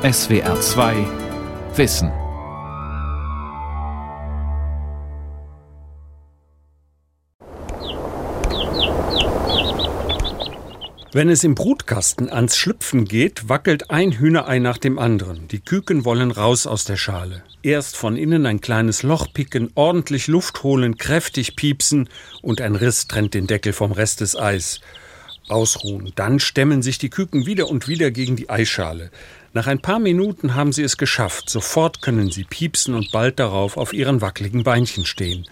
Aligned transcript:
SWR 0.00 0.60
2 0.60 0.94
Wissen. 1.74 2.12
Wenn 11.10 11.28
es 11.28 11.42
im 11.42 11.56
Brutkasten 11.56 12.30
ans 12.30 12.56
Schlüpfen 12.56 13.06
geht, 13.06 13.48
wackelt 13.48 13.90
ein 13.90 14.12
Hühnerei 14.12 14.60
nach 14.60 14.78
dem 14.78 15.00
anderen. 15.00 15.48
Die 15.48 15.58
Küken 15.58 16.04
wollen 16.04 16.30
raus 16.30 16.68
aus 16.68 16.84
der 16.84 16.96
Schale. 16.96 17.42
Erst 17.64 17.96
von 17.96 18.16
innen 18.16 18.46
ein 18.46 18.60
kleines 18.60 19.02
Loch 19.02 19.26
picken, 19.34 19.72
ordentlich 19.74 20.28
Luft 20.28 20.62
holen, 20.62 20.96
kräftig 20.96 21.56
piepsen 21.56 22.08
und 22.40 22.60
ein 22.60 22.76
Riss 22.76 23.08
trennt 23.08 23.34
den 23.34 23.48
Deckel 23.48 23.72
vom 23.72 23.90
Rest 23.90 24.20
des 24.20 24.36
Eis. 24.36 24.80
Ausruhen. 25.50 26.12
Dann 26.14 26.40
stemmen 26.40 26.82
sich 26.82 26.98
die 26.98 27.10
Küken 27.10 27.46
wieder 27.46 27.68
und 27.68 27.88
wieder 27.88 28.10
gegen 28.10 28.36
die 28.36 28.50
Eischale. 28.50 29.10
Nach 29.58 29.66
ein 29.66 29.80
paar 29.80 29.98
Minuten 29.98 30.54
haben 30.54 30.70
sie 30.70 30.84
es 30.84 30.96
geschafft. 30.96 31.50
Sofort 31.50 32.00
können 32.00 32.30
sie 32.30 32.44
piepsen 32.44 32.94
und 32.94 33.10
bald 33.10 33.40
darauf 33.40 33.76
auf 33.76 33.92
ihren 33.92 34.20
wackeligen 34.20 34.62
Beinchen 34.62 35.04
stehen. 35.04 35.48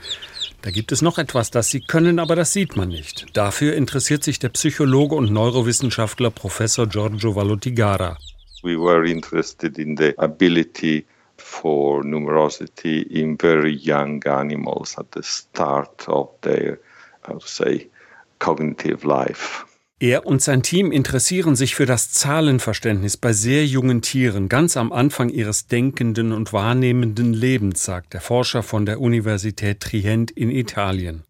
Da 0.62 0.70
gibt 0.70 0.92
es 0.92 1.02
noch 1.02 1.18
etwas, 1.18 1.50
das 1.50 1.70
sie 1.70 1.80
können, 1.80 2.20
aber 2.20 2.36
das 2.36 2.52
sieht 2.52 2.76
man 2.76 2.86
nicht. 2.88 3.26
Dafür 3.32 3.74
interessiert 3.74 4.22
sich 4.22 4.38
der 4.38 4.50
Psychologe 4.50 5.16
und 5.16 5.32
Neurowissenschaftler 5.32 6.30
Professor 6.30 6.86
Giorgio 6.86 7.34
Valotigara. 7.34 8.16
We 8.62 8.78
were 8.78 9.04
interested 9.10 9.76
in 9.76 9.96
the 9.96 10.16
ability 10.18 11.04
for 11.36 12.04
numerosity 12.04 13.02
in 13.02 13.36
very 13.36 13.76
young 13.76 14.22
animals 14.22 14.96
at 14.96 15.06
the 15.16 15.22
start 15.24 16.08
of 16.08 16.28
their, 16.42 16.78
I 17.26 17.32
would 17.32 17.42
say, 17.42 17.90
cognitive 18.38 19.04
life. 19.04 19.65
Er 19.98 20.26
und 20.26 20.42
sein 20.42 20.62
Team 20.62 20.92
interessieren 20.92 21.56
sich 21.56 21.74
für 21.74 21.86
das 21.86 22.10
Zahlenverständnis 22.10 23.16
bei 23.16 23.32
sehr 23.32 23.64
jungen 23.64 24.02
Tieren, 24.02 24.50
ganz 24.50 24.76
am 24.76 24.92
Anfang 24.92 25.30
ihres 25.30 25.68
denkenden 25.68 26.32
und 26.32 26.52
wahrnehmenden 26.52 27.32
Lebens, 27.32 27.82
sagt 27.82 28.12
der 28.12 28.20
Forscher 28.20 28.62
von 28.62 28.84
der 28.84 29.00
Universität 29.00 29.80
Trient 29.80 30.30
in 30.30 30.50
Italien. 30.50 31.24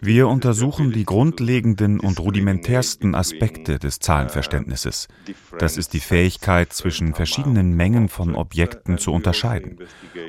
Wir 0.00 0.28
untersuchen 0.28 0.92
die 0.92 1.04
grundlegenden 1.04 1.98
und 1.98 2.20
rudimentärsten 2.20 3.16
Aspekte 3.16 3.80
des 3.80 3.98
Zahlenverständnisses. 3.98 5.08
Das 5.58 5.76
ist 5.76 5.92
die 5.92 6.00
Fähigkeit, 6.00 6.72
zwischen 6.72 7.14
verschiedenen 7.14 7.74
Mengen 7.74 8.08
von 8.08 8.36
Objekten 8.36 8.98
zu 8.98 9.12
unterscheiden. 9.12 9.80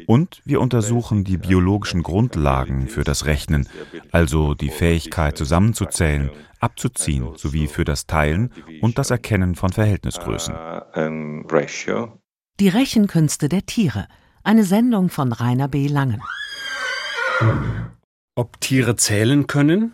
Und 0.08 0.42
wir 0.44 0.60
untersuchen 0.60 1.24
die 1.24 1.38
biologischen 1.38 2.02
Grundlagen 2.02 2.88
für 2.88 3.04
das 3.04 3.28
Rechnen, 3.28 3.70
also 4.12 4.56
die 4.56 4.72
Fähigkeit 4.72 5.38
zusammenzuzählen, 5.38 6.32
abzuziehen 6.60 7.28
sowie 7.36 7.68
für 7.68 7.84
das 7.84 8.08
Teilen 8.08 8.52
und 8.82 8.98
das 8.98 9.12
Erkennen 9.12 9.54
von 9.54 9.72
Verhältnisgrößen. 9.72 10.56
Die 12.60 12.70
Rechenkünste 12.70 13.50
der 13.50 13.66
Tiere– 13.68 14.08
eine 14.44 14.64
Sendung 14.64 15.10
von 15.10 15.32
Rainer 15.32 15.68
B. 15.68 15.88
Langen. 15.88 16.22
Ob 18.36 18.60
Tiere 18.62 18.96
zählen 18.96 19.48
können? 19.48 19.94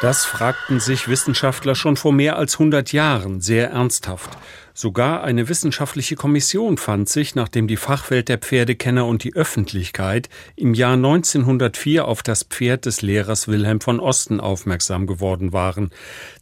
Das 0.00 0.24
fragten 0.24 0.80
sich 0.80 1.08
Wissenschaftler 1.08 1.74
schon 1.74 1.96
vor 1.96 2.12
mehr 2.12 2.36
als 2.36 2.54
100 2.54 2.92
Jahren 2.92 3.40
sehr 3.40 3.70
ernsthaft. 3.70 4.38
Sogar 4.80 5.22
eine 5.24 5.50
wissenschaftliche 5.50 6.16
Kommission 6.16 6.78
fand 6.78 7.06
sich, 7.06 7.34
nachdem 7.34 7.68
die 7.68 7.76
Fachwelt 7.76 8.30
der 8.30 8.38
Pferdekenner 8.38 9.04
und 9.04 9.24
die 9.24 9.34
Öffentlichkeit 9.34 10.30
im 10.56 10.72
Jahr 10.72 10.94
1904 10.94 12.08
auf 12.08 12.22
das 12.22 12.44
Pferd 12.44 12.86
des 12.86 13.02
Lehrers 13.02 13.46
Wilhelm 13.46 13.82
von 13.82 14.00
Osten 14.00 14.40
aufmerksam 14.40 15.06
geworden 15.06 15.52
waren. 15.52 15.90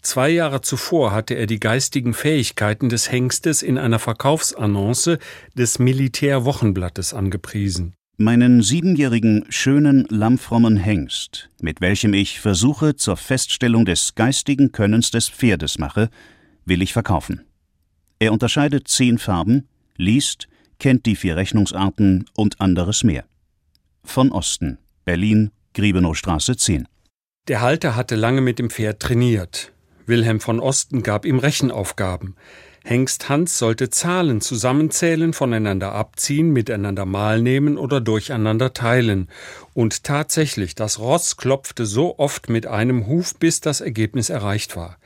Zwei 0.02 0.28
Jahre 0.28 0.60
zuvor 0.60 1.10
hatte 1.10 1.34
er 1.34 1.46
die 1.46 1.58
geistigen 1.58 2.14
Fähigkeiten 2.14 2.88
des 2.88 3.10
Hengstes 3.10 3.62
in 3.62 3.76
einer 3.76 3.98
Verkaufsannonce 3.98 5.18
des 5.54 5.80
Militärwochenblattes 5.80 7.14
angepriesen. 7.14 7.94
Meinen 8.18 8.62
siebenjährigen, 8.62 9.46
schönen, 9.48 10.06
lammfrommen 10.10 10.76
Hengst, 10.76 11.48
mit 11.60 11.80
welchem 11.80 12.14
ich 12.14 12.38
Versuche 12.38 12.94
zur 12.94 13.16
Feststellung 13.16 13.84
des 13.84 14.14
geistigen 14.14 14.70
Könnens 14.70 15.10
des 15.10 15.28
Pferdes 15.28 15.80
mache, 15.80 16.08
will 16.64 16.82
ich 16.82 16.92
verkaufen. 16.92 17.47
Er 18.20 18.32
unterscheidet 18.32 18.88
zehn 18.88 19.18
Farben, 19.18 19.68
liest, 19.96 20.48
kennt 20.78 21.06
die 21.06 21.16
vier 21.16 21.36
Rechnungsarten 21.36 22.26
und 22.34 22.60
anderes 22.60 23.04
mehr. 23.04 23.24
Von 24.02 24.32
Osten, 24.32 24.78
Berlin, 25.04 25.50
Griebenowstraße 25.74 26.56
10. 26.56 26.88
Der 27.46 27.60
Halter 27.60 27.94
hatte 27.94 28.16
lange 28.16 28.40
mit 28.40 28.58
dem 28.58 28.70
Pferd 28.70 29.00
trainiert. 29.00 29.72
Wilhelm 30.06 30.40
von 30.40 30.58
Osten 30.58 31.02
gab 31.02 31.24
ihm 31.24 31.38
Rechenaufgaben. 31.38 32.34
Hengst 32.84 33.28
Hans 33.28 33.58
sollte 33.58 33.90
Zahlen 33.90 34.40
zusammenzählen, 34.40 35.32
voneinander 35.32 35.92
abziehen, 35.92 36.50
miteinander 36.52 37.04
mal 37.04 37.40
nehmen 37.40 37.76
oder 37.76 38.00
durcheinander 38.00 38.72
teilen. 38.72 39.28
Und 39.74 40.04
tatsächlich, 40.04 40.74
das 40.74 40.98
Ross 40.98 41.36
klopfte 41.36 41.86
so 41.86 42.18
oft 42.18 42.48
mit 42.48 42.66
einem 42.66 43.06
Huf, 43.06 43.34
bis 43.34 43.60
das 43.60 43.80
Ergebnis 43.80 44.30
erreicht 44.30 44.74
war. 44.74 44.96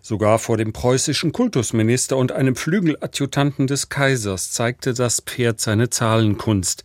Sogar 0.00 0.38
vor 0.38 0.56
dem 0.56 0.72
preußischen 0.72 1.32
Kultusminister 1.32 2.16
und 2.16 2.32
einem 2.32 2.56
Flügeladjutanten 2.56 3.66
des 3.66 3.88
Kaisers 3.88 4.52
zeigte 4.52 4.94
das 4.94 5.20
Pferd 5.20 5.60
seine 5.60 5.90
Zahlenkunst. 5.90 6.84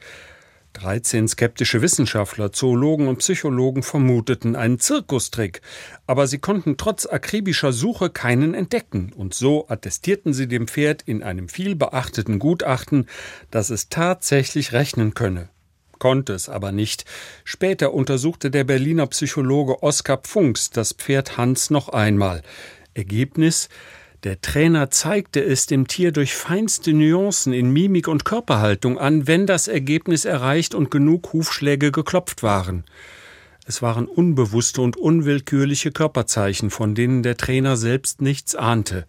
13 0.74 1.28
skeptische 1.28 1.82
Wissenschaftler, 1.82 2.52
Zoologen 2.52 3.08
und 3.08 3.18
Psychologen 3.18 3.84
vermuteten 3.84 4.56
einen 4.56 4.80
Zirkustrick, 4.80 5.62
aber 6.08 6.28
sie 6.28 6.40
konnten 6.40 6.78
trotz 6.78 7.06
akribischer 7.06 7.72
Suche 7.72 8.10
keinen 8.10 8.54
entdecken, 8.54 9.14
und 9.16 9.34
so 9.34 9.68
attestierten 9.70 10.34
sie 10.34 10.48
dem 10.48 10.68
Pferd 10.68 11.04
in 11.04 11.24
einem 11.24 11.48
vielbeachteten 11.48 12.40
Gutachten, 12.40 13.08
dass 13.52 13.70
es 13.70 13.90
tatsächlich 13.90 14.74
rechnen 14.74 15.14
könne. 15.14 15.50
Konnte 16.00 16.34
es 16.34 16.50
aber 16.50 16.72
nicht. 16.72 17.06
Später 17.46 17.94
untersuchte 17.94 18.52
der 18.52 18.66
Berliner 18.66 19.08
Psychologe 19.08 19.84
Oskar 19.84 20.18
Pfunks 20.18 20.70
das 20.72 20.92
Pferd 20.92 21.38
Hans 21.38 21.70
noch 21.70 21.90
einmal. 21.90 22.42
Ergebnis 22.94 23.70
der 24.24 24.40
Trainer 24.40 24.90
zeigte 24.90 25.44
es 25.44 25.66
dem 25.66 25.88
Tier 25.88 26.14
durch 26.14 26.34
feinste 26.34 26.94
Nuancen 26.94 27.52
in 27.52 27.72
Mimik 27.72 28.08
und 28.08 28.24
Körperhaltung 28.24 28.98
an, 28.98 29.28
wenn 29.28 29.46
das 29.46 29.68
Ergebnis 29.68 30.24
erreicht 30.24 30.74
und 30.76 30.92
genug 30.92 31.34
Hufschläge 31.34 31.92
geklopft 31.92 32.42
waren. 32.42 32.86
Es 33.66 33.82
waren 33.82 34.08
unbewusste 34.08 34.82
und 34.82 34.96
unwillkürliche 34.96 35.92
Körperzeichen, 35.92 36.70
von 36.70 36.96
denen 36.96 37.22
der 37.22 37.36
Trainer 37.36 37.76
selbst 37.76 38.22
nichts 38.22 38.56
ahnte. 38.56 39.06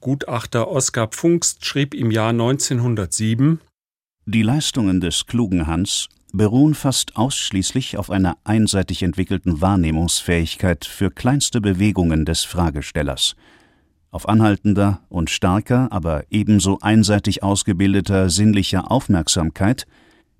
Gutachter 0.00 0.68
Oskar 0.68 1.08
Pfungst 1.08 1.66
schrieb 1.66 1.92
im 1.92 2.10
Jahr 2.10 2.30
1907 2.30 3.60
Die 4.24 4.42
Leistungen 4.42 5.00
des 5.00 5.26
klugen 5.26 5.66
Hans 5.66 6.08
beruhen 6.32 6.74
fast 6.74 7.16
ausschließlich 7.16 7.96
auf 7.96 8.10
einer 8.10 8.36
einseitig 8.44 9.02
entwickelten 9.02 9.60
Wahrnehmungsfähigkeit 9.60 10.84
für 10.84 11.10
kleinste 11.10 11.60
Bewegungen 11.60 12.24
des 12.24 12.44
Fragestellers– 12.44 13.36
auf 14.10 14.28
anhaltender 14.28 15.00
und 15.08 15.30
starker, 15.30 15.88
aber 15.90 16.24
ebenso 16.30 16.78
einseitig 16.80 17.42
ausgebildeter 17.42 18.30
sinnlicher 18.30 18.90
Aufmerksamkeit, 18.90 19.86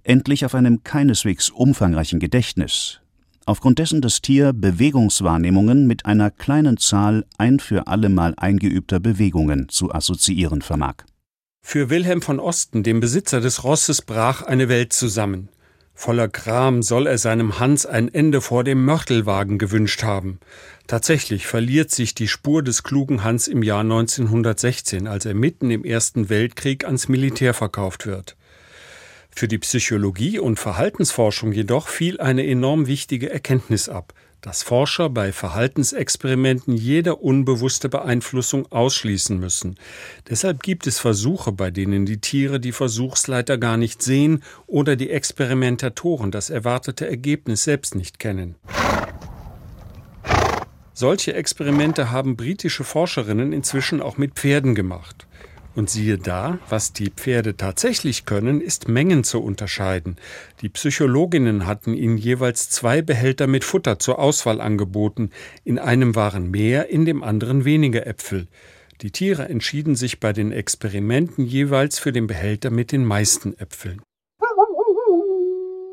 endlich 0.03 0.45
auf 0.45 0.55
einem 0.55 0.83
keineswegs 0.85 1.51
umfangreichen 1.51 2.19
Gedächtnis, 2.19 3.01
aufgrund 3.45 3.79
dessen 3.79 4.01
das 4.01 4.23
Tier 4.23 4.53
Bewegungswahrnehmungen 4.53 5.87
mit 5.87 6.07
einer 6.07 6.31
kleinen 6.31 6.79
Zahl 6.79 7.27
ein 7.37 7.61
für 7.61 7.87
allemal 7.87 8.35
eingeübter 8.37 9.01
Bewegungen 9.01 9.69
zu 9.69 9.93
assoziieren 9.93 10.63
vermag. 10.63 11.05
Für 11.61 11.91
Wilhelm 11.91 12.23
von 12.23 12.41
Osten, 12.41 12.83
dem 12.83 13.01
Besitzer 13.01 13.41
des 13.41 13.65
Rosses, 13.65 14.01
brach 14.01 14.43
eine 14.43 14.71
Welt 14.71 14.95
zusammen. 14.95 15.51
Voller 16.01 16.29
Gram 16.29 16.85
soll 16.85 17.09
er 17.09 17.19
seinem 17.19 17.59
Hans 17.59 17.85
ein 17.85 18.15
Ende 18.15 18.41
vor 18.41 18.63
dem 18.63 18.85
Mörtelwagen 18.85 19.59
gewünscht 19.59 20.05
haben. 20.05 20.39
Tatsächlich 20.87 21.49
verliert 21.49 21.91
sich 21.91 22.15
die 22.15 22.29
Spur 22.29 22.63
des 22.63 22.85
klugen 22.85 23.25
Hans 23.25 23.49
im 23.49 23.65
Jahr 23.65 23.81
1916, 23.81 25.09
als 25.09 25.27
er 25.27 25.35
mitten 25.35 25.73
im 25.73 25.85
Ersten 25.85 26.29
Weltkrieg 26.29 26.85
ans 26.85 27.09
Militär 27.09 27.53
verkauft 27.53 28.07
wird. 28.07 28.37
Für 29.29 29.49
die 29.49 29.59
Psychologie 29.59 30.39
und 30.39 30.61
Verhaltensforschung 30.61 31.51
jedoch 31.51 31.89
fiel 31.89 32.21
eine 32.21 32.47
enorm 32.47 32.87
wichtige 32.87 33.31
Erkenntnis 33.31 33.89
ab 33.89 34.15
dass 34.41 34.63
Forscher 34.63 35.11
bei 35.11 35.33
Verhaltensexperimenten 35.33 36.75
jede 36.75 37.17
unbewusste 37.17 37.89
Beeinflussung 37.89 38.71
ausschließen 38.71 39.39
müssen. 39.39 39.77
Deshalb 40.29 40.63
gibt 40.63 40.87
es 40.87 40.99
Versuche, 40.99 41.53
bei 41.53 41.71
denen 41.71 42.07
die 42.07 42.21
Tiere 42.21 42.61
die 42.61 42.73
Versuchsleiter 42.73 43.59
gar 43.59 43.77
nicht 43.77 44.03
sehen 44.03 44.43
oder 44.67 44.97
die 44.97 45.11
Experimentatoren 45.11 46.31
das 46.31 46.51
erwartete 46.51 47.09
Ergebnis 47.09 47.65
selbst 47.65 47.95
nicht 47.95 48.19
kennen. 48.19 48.55
Solche 50.95 51.35
Experimente 51.35 52.11
haben 52.11 52.37
britische 52.37 52.83
Forscherinnen 52.83 53.53
inzwischen 53.53 54.03
auch 54.03 54.19
mit 54.19 54.35
Pferden 54.35 54.75
gemacht. 54.75 55.28
Und 55.79 55.89
siehe 55.89 56.19
da, 56.19 56.59
was 56.69 56.93
die 56.93 57.09
Pferde 57.09 57.57
tatsächlich 57.57 58.25
können, 58.25 58.61
ist 58.61 58.89
Mengen 58.89 59.23
zu 59.23 59.41
unterscheiden. 59.41 60.17
Die 60.61 60.69
Psychologinnen 60.69 61.67
hatten 61.67 61.95
ihnen 61.95 62.19
jeweils 62.19 62.69
zwei 62.69 63.01
Behälter 63.01 63.47
mit 63.47 63.63
Futter 63.63 64.01
zur 64.01 64.19
Auswahl 64.19 64.61
angeboten. 64.61 65.31
In 65.63 65.79
einem 65.79 66.17
waren 66.17 66.51
mehr, 66.51 66.89
in 66.91 67.05
dem 67.05 67.23
anderen 67.23 67.65
weniger 67.65 68.09
Äpfel. 68.09 68.49
Die 69.03 69.13
Tiere 69.13 69.49
entschieden 69.49 69.95
sich 69.95 70.19
bei 70.19 70.33
den 70.33 70.51
Experimenten 70.51 71.45
jeweils 71.45 72.01
für 72.01 72.11
den 72.11 72.27
Behälter 72.27 72.71
mit 72.71 72.91
den 72.91 73.05
meisten 73.05 73.57
Äpfeln. 73.57 74.03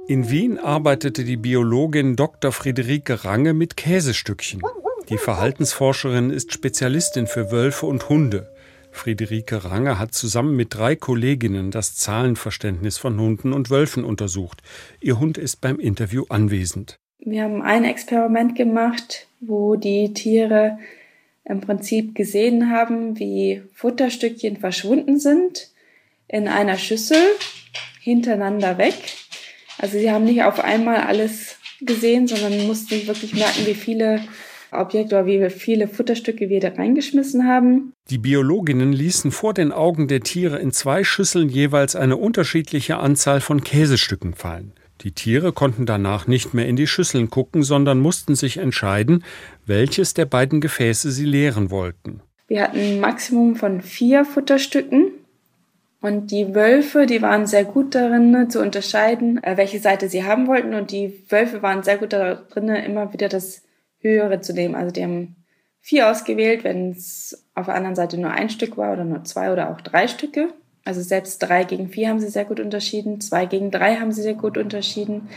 In 0.08 0.32
Wien 0.32 0.58
arbeitete 0.58 1.24
die 1.24 1.38
Biologin 1.38 2.16
Dr. 2.16 2.52
Friederike 2.52 3.24
Range 3.24 3.54
mit 3.54 3.78
Käsestückchen. 3.78 4.64
Die 5.10 5.20
Verhaltensforscherin 5.20 6.32
ist 6.32 6.52
Spezialistin 6.54 7.28
für 7.28 7.52
Wölfe 7.52 7.86
und 7.86 8.10
Hunde. 8.10 8.55
Friederike 8.96 9.66
Range 9.66 10.00
hat 10.00 10.14
zusammen 10.14 10.56
mit 10.56 10.74
drei 10.74 10.96
Kolleginnen 10.96 11.72
das 11.72 11.96
Zahlenverständnis 11.96 12.98
von 12.98 13.20
Hunden 13.20 13.54
und 13.54 13.70
Wölfen 13.70 14.04
untersucht. 14.04 14.62
Ihr 15.02 15.20
Hund 15.20 15.38
ist 15.38 15.62
beim 15.62 15.80
Interview 15.80 16.26
anwesend. 16.30 16.98
Wir 17.20 17.44
haben 17.44 17.62
ein 17.62 17.84
Experiment 17.84 18.56
gemacht, 18.56 19.28
wo 19.40 19.76
die 19.76 20.14
Tiere 20.14 20.78
im 21.44 21.62
Prinzip 21.62 22.16
gesehen 22.16 22.72
haben, 22.72 23.20
wie 23.20 23.62
Futterstückchen 23.74 24.58
verschwunden 24.58 25.20
sind 25.20 25.70
in 26.28 26.48
einer 26.48 26.78
Schüssel 26.78 27.22
hintereinander 28.02 28.78
weg. 28.78 28.96
Also 29.78 30.00
sie 30.00 30.12
haben 30.12 30.26
nicht 30.26 30.44
auf 30.44 30.60
einmal 30.60 30.98
alles 30.98 31.58
gesehen, 31.82 32.28
sondern 32.28 32.66
mussten 32.66 33.08
wirklich 33.08 33.34
merken, 33.34 33.66
wie 33.66 33.76
viele 33.76 34.22
Objekte 34.80 35.16
oder 35.16 35.26
wie 35.26 35.50
viele 35.50 35.88
Futterstücke 35.88 36.50
wir 36.50 36.60
da 36.60 36.70
reingeschmissen 36.70 37.48
haben. 37.48 37.94
Die 38.10 38.18
Biologinnen 38.18 38.94
ließen 38.94 39.32
vor 39.32 39.54
den 39.54 39.72
Augen 39.72 40.08
der 40.08 40.22
Tiere 40.22 40.60
in 40.60 40.72
zwei 40.72 41.04
Schüsseln 41.04 41.50
jeweils 41.50 41.96
eine 41.96 42.18
unterschiedliche 42.18 42.98
Anzahl 42.98 43.42
von 43.42 43.64
Käsestücken 43.64 44.34
fallen. 44.34 44.74
Die 45.02 45.12
Tiere 45.12 45.52
konnten 45.52 45.86
danach 45.86 46.28
nicht 46.28 46.54
mehr 46.54 46.68
in 46.68 46.76
die 46.76 46.88
Schüsseln 46.88 47.30
gucken, 47.30 47.64
sondern 47.64 48.00
mussten 48.00 48.36
sich 48.36 48.58
entscheiden, 48.58 49.24
welches 49.66 50.14
der 50.14 50.26
beiden 50.26 50.62
Gefäße 50.62 51.12
sie 51.12 51.26
leeren 51.26 51.70
wollten. 51.70 52.22
Wir 52.48 52.64
hatten 52.64 52.80
ein 52.80 53.00
Maximum 53.00 53.56
von 53.56 53.82
vier 53.82 54.24
Futterstücken 54.24 55.12
und 56.02 56.30
die 56.30 56.54
Wölfe, 56.54 57.08
die 57.08 57.22
waren 57.22 57.48
sehr 57.48 57.66
gut 57.66 57.96
darin 57.96 58.30
ne, 58.30 58.48
zu 58.48 58.62
unterscheiden, 58.62 59.44
äh, 59.44 59.58
welche 59.58 59.80
Seite 59.80 60.08
sie 60.08 60.24
haben 60.24 60.46
wollten 60.48 60.76
und 60.76 60.92
die 60.92 61.24
Wölfe 61.30 61.64
waren 61.64 61.82
sehr 61.82 61.98
gut 61.98 62.14
darin, 62.14 62.70
immer 62.70 63.12
wieder 63.12 63.28
das 63.28 63.64
höhere 64.10 64.42
zu 64.42 64.54
nehmen. 64.54 64.76
Also 64.76 64.92
die 64.92 65.04
haben 65.04 65.36
vier 65.82 66.10
ausgewählt, 66.10 66.64
wenn 66.64 66.92
es 66.92 67.46
auf 67.54 67.66
der 67.68 67.76
anderen 67.76 67.96
Seite 67.96 68.18
nur 68.18 68.32
ein 68.32 68.50
Stück 68.50 68.78
war 68.78 68.94
oder 68.94 69.06
nur 69.06 69.24
zwei 69.24 69.52
oder 69.52 69.70
auch 69.70 69.82
drei 69.82 70.08
Stücke. 70.08 70.50
Also 70.84 71.02
selbst 71.02 71.40
drei 71.40 71.64
gegen 71.64 71.90
vier 71.90 72.10
haben 72.10 72.20
sie 72.20 72.30
sehr 72.30 72.46
gut 72.46 72.60
unterschieden, 72.60 73.20
zwei 73.22 73.46
gegen 73.46 73.72
drei 73.72 73.96
haben 73.98 74.12
sie 74.12 74.22
sehr 74.22 74.36
gut 74.36 74.58
unterschieden, 74.58 75.30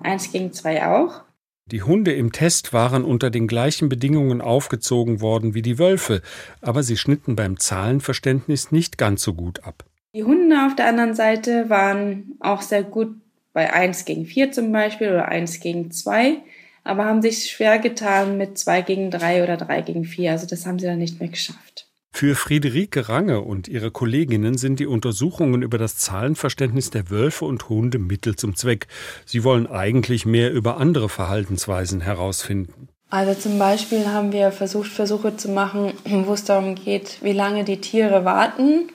eins 0.00 0.30
gegen 0.30 0.52
zwei 0.52 0.86
auch. 0.86 1.22
Die 1.66 1.82
Hunde 1.82 2.12
im 2.12 2.30
Test 2.30 2.72
waren 2.72 3.04
unter 3.04 3.30
den 3.30 3.46
gleichen 3.46 3.88
Bedingungen 3.88 4.40
aufgezogen 4.40 5.20
worden 5.20 5.54
wie 5.54 5.62
die 5.62 5.78
Wölfe, 5.78 6.20
aber 6.60 6.82
sie 6.82 6.96
schnitten 6.96 7.36
beim 7.36 7.58
Zahlenverständnis 7.58 8.70
nicht 8.70 8.98
ganz 8.98 9.22
so 9.22 9.32
gut 9.32 9.64
ab. 9.64 9.84
Die 10.14 10.24
Hunde 10.24 10.66
auf 10.66 10.76
der 10.76 10.86
anderen 10.86 11.14
Seite 11.14 11.70
waren 11.70 12.36
auch 12.40 12.62
sehr 12.62 12.82
gut 12.82 13.16
bei 13.52 13.72
1 13.72 14.04
gegen 14.04 14.26
4 14.26 14.52
zum 14.52 14.70
Beispiel 14.72 15.08
oder 15.08 15.28
1 15.28 15.60
gegen 15.60 15.90
2 15.90 16.36
aber 16.84 17.06
haben 17.06 17.22
sich 17.22 17.50
schwer 17.50 17.78
getan 17.78 18.36
mit 18.36 18.58
zwei 18.58 18.82
gegen 18.82 19.10
drei 19.10 19.42
oder 19.42 19.56
drei 19.56 19.80
gegen 19.80 20.04
vier. 20.04 20.32
Also 20.32 20.46
das 20.46 20.66
haben 20.66 20.78
sie 20.78 20.86
dann 20.86 20.98
nicht 20.98 21.18
mehr 21.18 21.30
geschafft. 21.30 21.88
Für 22.12 22.36
Friederike 22.36 23.08
Range 23.08 23.40
und 23.40 23.66
ihre 23.66 23.90
Kolleginnen 23.90 24.56
sind 24.56 24.78
die 24.78 24.86
Untersuchungen 24.86 25.62
über 25.62 25.78
das 25.78 25.96
Zahlenverständnis 25.96 26.90
der 26.90 27.10
Wölfe 27.10 27.44
und 27.44 27.68
Hunde 27.68 27.98
Mittel 27.98 28.36
zum 28.36 28.54
Zweck. 28.54 28.86
Sie 29.24 29.42
wollen 29.42 29.66
eigentlich 29.66 30.24
mehr 30.24 30.52
über 30.52 30.76
andere 30.76 31.08
Verhaltensweisen 31.08 32.02
herausfinden. 32.02 32.88
Also 33.10 33.34
zum 33.34 33.58
Beispiel 33.58 34.06
haben 34.06 34.30
wir 34.30 34.52
versucht, 34.52 34.90
Versuche 34.92 35.36
zu 35.36 35.48
machen, 35.48 35.92
wo 36.04 36.34
es 36.34 36.44
darum 36.44 36.76
geht, 36.76 37.18
wie 37.22 37.32
lange 37.32 37.64
die 37.64 37.80
Tiere 37.80 38.24
warten. 38.24 38.90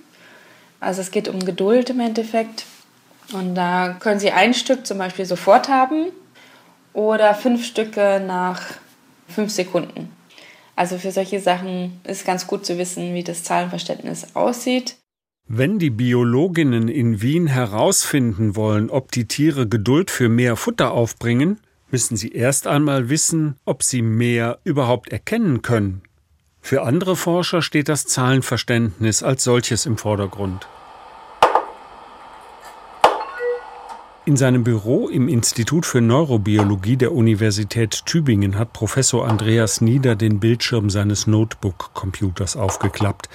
Also 0.80 1.02
es 1.02 1.12
geht 1.12 1.28
um 1.28 1.44
Geduld 1.44 1.90
im 1.90 2.00
Endeffekt. 2.00 2.66
Und 3.34 3.56
da 3.56 3.98
können 4.00 4.20
sie 4.20 4.32
ein 4.32 4.54
Stück 4.54 4.88
zum 4.88 4.98
Beispiel 4.98 5.26
sofort 5.26 5.68
haben 5.68 6.08
oder 7.00 7.34
fünf 7.34 7.66
Stücke 7.66 8.22
nach 8.26 8.62
fünf 9.30 9.52
Sekunden. 9.52 10.12
Also 10.76 10.98
für 10.98 11.12
solche 11.12 11.40
Sachen 11.40 12.02
ist 12.04 12.26
ganz 12.26 12.46
gut 12.46 12.66
zu 12.66 12.78
wissen, 12.78 13.14
wie 13.14 13.24
das 13.24 13.44
Zahlenverständnis 13.44 14.36
aussieht. 14.36 14.98
Wenn 15.48 15.80
die 15.80 15.92
Biologinnen 15.92 16.90
in 16.90 17.22
Wien 17.22 17.48
herausfinden 17.48 18.58
wollen, 18.58 18.90
ob 18.90 19.14
die 19.14 19.30
Tiere 19.30 19.66
Geduld 19.66 20.12
für 20.12 20.28
mehr 20.28 20.58
Futter 20.58 20.92
aufbringen, 20.92 21.62
müssen 21.90 22.18
sie 22.18 22.34
erst 22.34 22.68
einmal 22.68 23.10
wissen, 23.10 23.56
ob 23.64 23.82
sie 23.82 24.02
mehr 24.02 24.60
überhaupt 24.66 25.10
erkennen 25.10 25.62
können. 25.62 26.02
Für 26.60 26.84
andere 26.84 27.16
Forscher 27.16 27.62
steht 27.62 27.88
das 27.88 28.08
Zahlenverständnis 28.08 29.24
als 29.24 29.46
solches 29.46 29.86
im 29.86 29.98
Vordergrund. 29.98 30.68
In 34.26 34.38
seinem 34.38 34.64
Büro 34.64 35.08
im 35.08 35.28
Institut 35.28 35.86
für 35.86 36.02
Neurobiologie 36.02 36.98
der 36.98 37.14
Universität 37.14 38.06
Tübingen 38.06 38.60
hat 38.60 38.74
Professor 38.74 39.28
Andreas 39.28 39.82
Nieder 39.82 40.16
den 40.16 40.40
Bildschirm 40.40 40.90
seines 40.90 41.26
Notebook-Computers 41.26 42.56
aufgeklappt. 42.56 43.30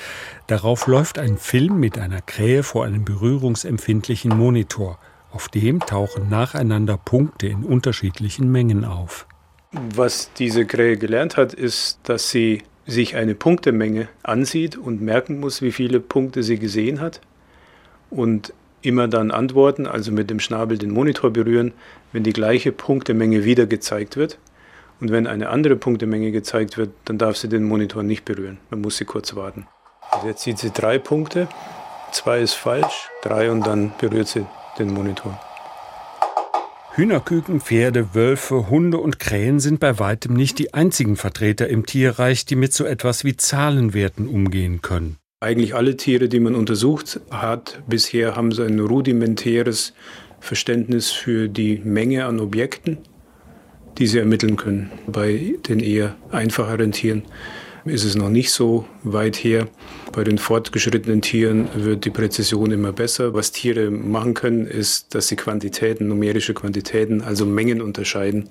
Darauf 0.47 0.87
läuft 0.87 1.19
ein 1.19 1.39
Film 1.39 1.81
mit 1.81 1.99
einer 1.99 2.21
Krähe 2.21 2.63
vor 2.63 2.85
einem 2.85 3.05
berührungsempfindlichen 3.05 4.37
Monitor. 4.37 4.99
Auf 5.33 5.49
dem 5.49 5.81
tauchen 5.81 6.29
nacheinander 6.29 6.99
Punkte 6.99 7.49
in 7.49 7.65
unterschiedlichen 7.65 8.53
Mengen 8.53 8.85
auf. 8.85 9.27
Was 9.73 10.31
diese 10.35 10.67
Krähe 10.67 10.97
gelernt 10.97 11.37
hat, 11.37 11.55
ist, 11.55 11.99
dass 12.05 12.31
sie 12.31 12.63
sich 12.87 13.17
eine 13.17 13.35
Punktemenge 13.35 14.09
ansieht 14.23 14.77
und 14.77 15.01
merken 15.01 15.41
muss, 15.41 15.63
wie 15.63 15.73
viele 15.73 15.99
Punkte 15.99 16.43
sie 16.43 16.59
gesehen 16.59 17.01
hat. 17.01 17.21
Und 18.11 18.53
immer 18.85 19.09
dann 19.09 19.31
antworten, 19.31 19.87
also 19.87 20.13
mit 20.13 20.31
dem 20.31 20.41
Schnabel 20.41 20.79
den 20.79 20.91
Monitor 20.91 21.31
berühren, 21.31 21.73
wenn 22.13 22.23
die 22.23 22.33
gleiche 22.33 22.73
Punktemenge 22.73 23.45
wieder 23.45 23.67
gezeigt 23.67 24.17
wird. 24.17 24.39
Und 25.01 25.11
wenn 25.11 25.27
eine 25.27 25.49
andere 25.49 25.77
Punktemenge 25.77 26.31
gezeigt 26.31 26.79
wird, 26.79 26.91
dann 27.05 27.19
darf 27.19 27.37
sie 27.37 27.49
den 27.49 27.65
Monitor 27.65 28.03
nicht 28.03 28.25
berühren. 28.25 28.59
Man 28.71 28.81
muss 28.81 28.97
sie 28.97 29.05
kurz 29.05 29.35
warten. 29.35 29.67
Also 30.11 30.29
jetzt 30.29 30.43
sieht 30.43 30.59
sie 30.59 30.71
drei 30.71 30.99
Punkte, 30.99 31.49
zwei 32.13 32.41
ist 32.41 32.55
falsch, 32.55 33.11
drei 33.23 33.51
und 33.51 33.67
dann 33.67 33.93
berührt 33.99 34.29
sie 34.29 34.47
den 34.79 34.93
Monitor. 34.93 35.39
Hühnerküken, 36.95 37.61
Pferde, 37.61 38.15
Wölfe, 38.15 38.71
Hunde 38.71 38.99
und 38.99 39.19
Krähen 39.19 39.59
sind 39.59 39.81
bei 39.81 39.99
weitem 39.99 40.35
nicht 40.35 40.61
die 40.61 40.75
einzigen 40.75 41.17
Vertreter 41.17 41.69
im 41.69 41.87
Tierreich, 41.87 42.47
die 42.47 42.55
mit 42.55 42.73
so 42.73 42.85
etwas 42.85 43.25
wie 43.25 43.37
Zahlenwerten 43.37 44.29
umgehen 44.29 44.81
können. 44.81 45.19
Eigentlich 45.41 45.75
alle 45.75 45.97
Tiere, 45.99 46.29
die 46.29 46.41
man 46.41 46.55
untersucht 46.55 47.21
hat, 47.31 47.83
bisher 47.87 48.35
haben 48.35 48.51
sie 48.51 48.65
ein 48.65 48.81
rudimentäres 48.81 49.93
Verständnis 50.41 51.11
für 51.11 51.49
die 51.49 51.83
Menge 51.85 52.25
an 52.25 52.41
Objekten, 52.41 52.99
die 53.99 54.07
sie 54.07 54.19
ermitteln 54.19 54.57
können. 54.57 54.91
Bei 55.07 55.55
den 55.69 55.81
eher 55.81 56.17
einfacheren 56.31 56.93
Tieren 56.93 57.25
ist 57.85 58.05
es 58.05 58.17
noch 58.17 58.31
nicht 58.31 58.53
so 58.53 58.87
weit 59.03 59.37
her. 59.37 59.69
Bei 60.13 60.25
den 60.25 60.39
fortgeschrittenen 60.39 61.21
Tieren 61.21 61.69
wird 61.75 62.07
die 62.07 62.11
Präzision 62.11 62.71
immer 62.71 62.93
besser. 62.93 63.35
Was 63.35 63.53
Tiere 63.53 63.91
machen 63.91 64.33
können, 64.33 64.67
ist, 64.67 65.15
dass 65.15 65.29
sie 65.29 65.37
Quantitäten, 65.37 66.09
numerische 66.09 66.55
Quantitäten, 66.55 67.21
also 67.21 67.45
Mengen 67.45 67.83
unterscheiden 67.83 68.49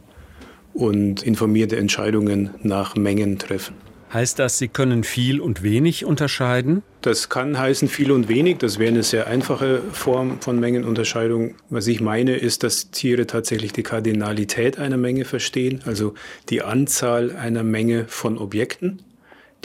und 0.74 1.24
informierte 1.24 1.78
Entscheidungen 1.78 2.52
nach 2.62 2.96
Mengen 2.96 3.40
treffen. 3.40 3.93
Heißt 4.14 4.38
das, 4.38 4.60
Sie 4.60 4.68
können 4.68 5.04
viel 5.04 5.42
und 5.42 5.64
wenig 5.64 6.06
unterscheiden? 6.06 6.84
Das 7.02 7.30
kann 7.30 7.58
heißen 7.58 7.88
viel 7.88 8.12
und 8.12 8.28
wenig. 8.28 8.60
Das 8.60 8.78
wäre 8.78 8.92
eine 8.92 9.02
sehr 9.02 9.26
einfache 9.26 9.82
Form 9.92 10.40
von 10.40 10.60
Mengenunterscheidung. 10.60 11.56
Was 11.72 11.88
ich 11.88 12.00
meine, 12.00 12.36
ist, 12.36 12.62
dass 12.62 12.92
Tiere 12.92 13.26
tatsächlich 13.26 13.74
die 13.74 13.82
Kardinalität 13.82 14.78
einer 14.78 14.98
Menge 14.98 15.26
verstehen, 15.26 15.82
also 15.86 16.14
die 16.50 16.62
Anzahl 16.62 17.36
einer 17.36 17.64
Menge 17.64 18.06
von 18.08 18.38
Objekten. 18.38 19.02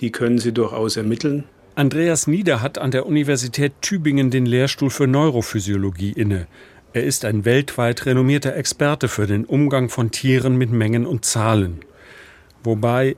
Die 0.01 0.13
können 0.13 0.39
sie 0.39 0.53
durchaus 0.53 0.97
ermitteln. 0.97 1.45
Andreas 1.75 2.27
Nieder 2.27 2.63
hat 2.63 2.79
an 2.79 2.91
der 2.91 3.05
Universität 3.05 3.75
Tübingen 3.83 4.31
den 4.31 4.47
Lehrstuhl 4.47 4.89
für 4.89 5.07
Neurophysiologie 5.07 6.13
inne. 6.13 6.47
Er 6.95 7.05
ist 7.05 7.27
ein 7.27 7.45
weltweit 7.45 8.07
renommierter 8.07 8.57
Experte 8.57 9.09
für 9.09 9.27
den 9.27 9.45
Umgang 9.45 9.91
von 9.91 10.11
Tieren 10.11 10.57
mit 10.57 10.71
Mengen 10.71 11.05
und 11.05 11.27
Zahlen. 11.27 11.81
Wobei 12.65 13.17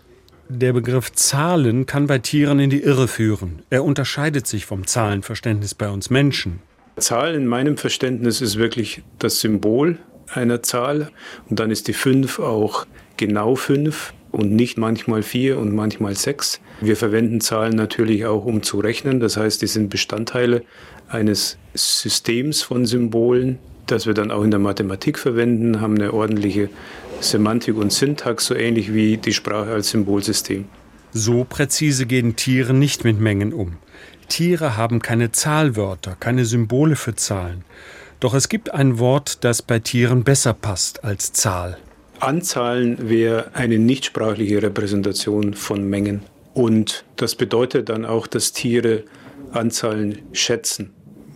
der 0.50 0.73
Begriff 0.73 1.12
Zahlen 1.12 1.87
kann 1.87 2.07
bei 2.07 2.19
Tieren 2.19 2.59
in 2.59 2.71
die 2.71 2.83
Irre 2.83 3.09
führen. 3.09 3.62
Er 3.71 3.85
unterscheidet 3.85 4.47
sich 4.47 4.66
vom 4.66 4.87
Zahlenverständnis 4.87 5.75
bei 5.75 5.88
uns 5.88 6.11
Menschen. 6.11 6.61
Zahl 6.97 7.35
in 7.35 7.47
meinem 7.47 7.76
Verständnis 7.76 8.40
ist 8.40 8.57
wirklich 8.57 9.02
das 9.19 9.40
Symbol 9.40 9.99
einer 10.33 10.62
Zahl. 10.62 11.11
Und 11.49 11.61
dann 11.61 11.71
ist 11.71 11.88
die 11.88 11.92
5 11.92 12.40
auch 12.40 12.87
genau 13.16 13.54
5 13.54 14.12
und 14.33 14.52
nicht 14.52 14.76
manchmal 14.76 15.23
4 15.23 15.59
und 15.59 15.75
manchmal 15.75 16.16
6. 16.16 16.61
Wir 16.80 16.97
verwenden 16.97 17.40
Zahlen 17.40 17.76
natürlich 17.76 18.26
auch, 18.26 18.45
um 18.45 18.62
zu 18.62 18.80
rechnen. 18.80 19.21
Das 19.21 19.37
heißt, 19.37 19.62
die 19.62 19.66
sind 19.66 19.88
Bestandteile 19.88 20.62
eines 21.09 21.59
Systems 21.75 22.62
von 22.62 22.87
Symbolen, 22.87 23.59
das 23.87 24.07
wir 24.07 24.14
dann 24.14 24.30
auch 24.30 24.45
in 24.45 24.50
der 24.50 24.61
Mathematik 24.61 25.19
verwenden, 25.19 25.80
haben 25.80 25.97
eine 25.97 26.12
ordentliche 26.12 26.69
Semantik 27.20 27.76
und 27.76 27.92
Syntax, 27.92 28.46
so 28.46 28.54
ähnlich 28.54 28.92
wie 28.92 29.16
die 29.16 29.32
Sprache 29.32 29.70
als 29.72 29.90
Symbolsystem. 29.90 30.66
So 31.12 31.44
präzise 31.44 32.06
gehen 32.06 32.36
Tiere 32.36 32.72
nicht 32.72 33.04
mit 33.04 33.20
Mengen 33.20 33.52
um. 33.52 33.78
Tiere 34.28 34.76
haben 34.76 35.00
keine 35.00 35.32
Zahlwörter, 35.32 36.16
keine 36.18 36.44
Symbole 36.44 36.96
für 36.96 37.14
Zahlen. 37.14 37.64
Doch 38.20 38.34
es 38.34 38.48
gibt 38.48 38.72
ein 38.72 38.98
Wort, 38.98 39.44
das 39.44 39.62
bei 39.62 39.78
Tieren 39.80 40.24
besser 40.24 40.52
passt 40.52 41.04
als 41.04 41.32
Zahl. 41.32 41.78
Anzahlen 42.20 43.08
wäre 43.08 43.54
eine 43.54 43.78
nichtsprachliche 43.78 44.62
Repräsentation 44.62 45.54
von 45.54 45.88
Mengen. 45.88 46.22
Und 46.52 47.04
das 47.16 47.34
bedeutet 47.34 47.88
dann 47.88 48.04
auch, 48.04 48.26
dass 48.26 48.52
Tiere 48.52 49.04
Anzahlen 49.52 50.20
schätzen. 50.32 50.92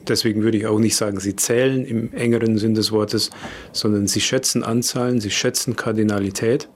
Deswegen 0.08 0.42
würde 0.42 0.58
ich 0.58 0.66
auch 0.66 0.78
nicht 0.78 0.96
sagen, 0.96 1.20
sie 1.20 1.36
zählen 1.36 1.84
im 1.84 2.12
engeren 2.12 2.58
Sinn 2.58 2.74
des 2.74 2.92
Wortes, 2.92 3.30
sondern 3.72 4.06
sie 4.06 4.20
schätzen 4.20 4.62
Anzahlen, 4.62 5.20
sie 5.20 5.30
schätzen 5.30 5.76
Kardinalität. 5.76 6.68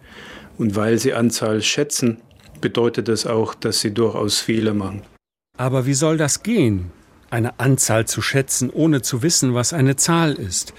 Und 0.57 0.75
weil 0.77 0.99
sie 0.99 1.15
Anzahl 1.15 1.63
schätzen, 1.63 2.19
bedeutet 2.61 3.09
das 3.09 3.27
auch, 3.27 3.55
dass 3.55 3.81
sie 3.81 3.93
durchaus 3.93 4.41
Fehler 4.41 4.75
machen. 4.75 5.03
Aber 5.57 5.87
wie 5.87 5.95
soll 5.95 6.17
das 6.17 6.43
gehen? 6.43 6.91
Eine 7.31 7.61
Anzahl 7.61 8.07
zu 8.07 8.23
schätzen, 8.23 8.71
ohne 8.71 9.03
zu 9.03 9.23
wissen, 9.23 9.55
was 9.55 9.73
eine 9.73 9.97
Zahl 9.97 10.35
ist. 10.35 10.73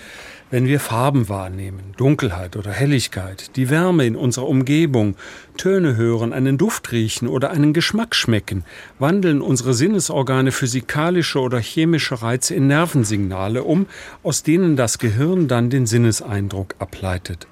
Wenn 0.52 0.66
wir 0.66 0.80
Farben 0.80 1.30
wahrnehmen, 1.30 1.94
Dunkelheit 1.96 2.56
oder 2.56 2.72
Helligkeit, 2.72 3.56
die 3.56 3.70
Wärme 3.70 4.08
in 4.08 4.16
unserer 4.16 4.48
Umgebung, 4.48 5.16
Töne 5.58 5.96
hören, 5.96 6.34
einen 6.34 6.58
Duft 6.58 6.92
riechen 6.92 7.28
oder 7.28 7.52
einen 7.52 7.72
Geschmack 7.72 8.16
schmecken, 8.16 8.64
wandeln 8.98 9.42
unsere 9.42 9.76
Sinnesorgane 9.76 10.52
physikalische 10.52 11.40
oder 11.40 11.60
chemische 11.60 12.24
Reize 12.24 12.56
in 12.56 12.66
Nervensignale 12.66 13.64
um, 13.64 13.86
aus 14.24 14.42
denen 14.42 14.76
das 14.76 14.98
Gehirn 14.98 15.48
dann 15.48 15.70
den 15.70 15.86
Sinneseindruck 15.86 16.74
ableitet. 16.80 17.46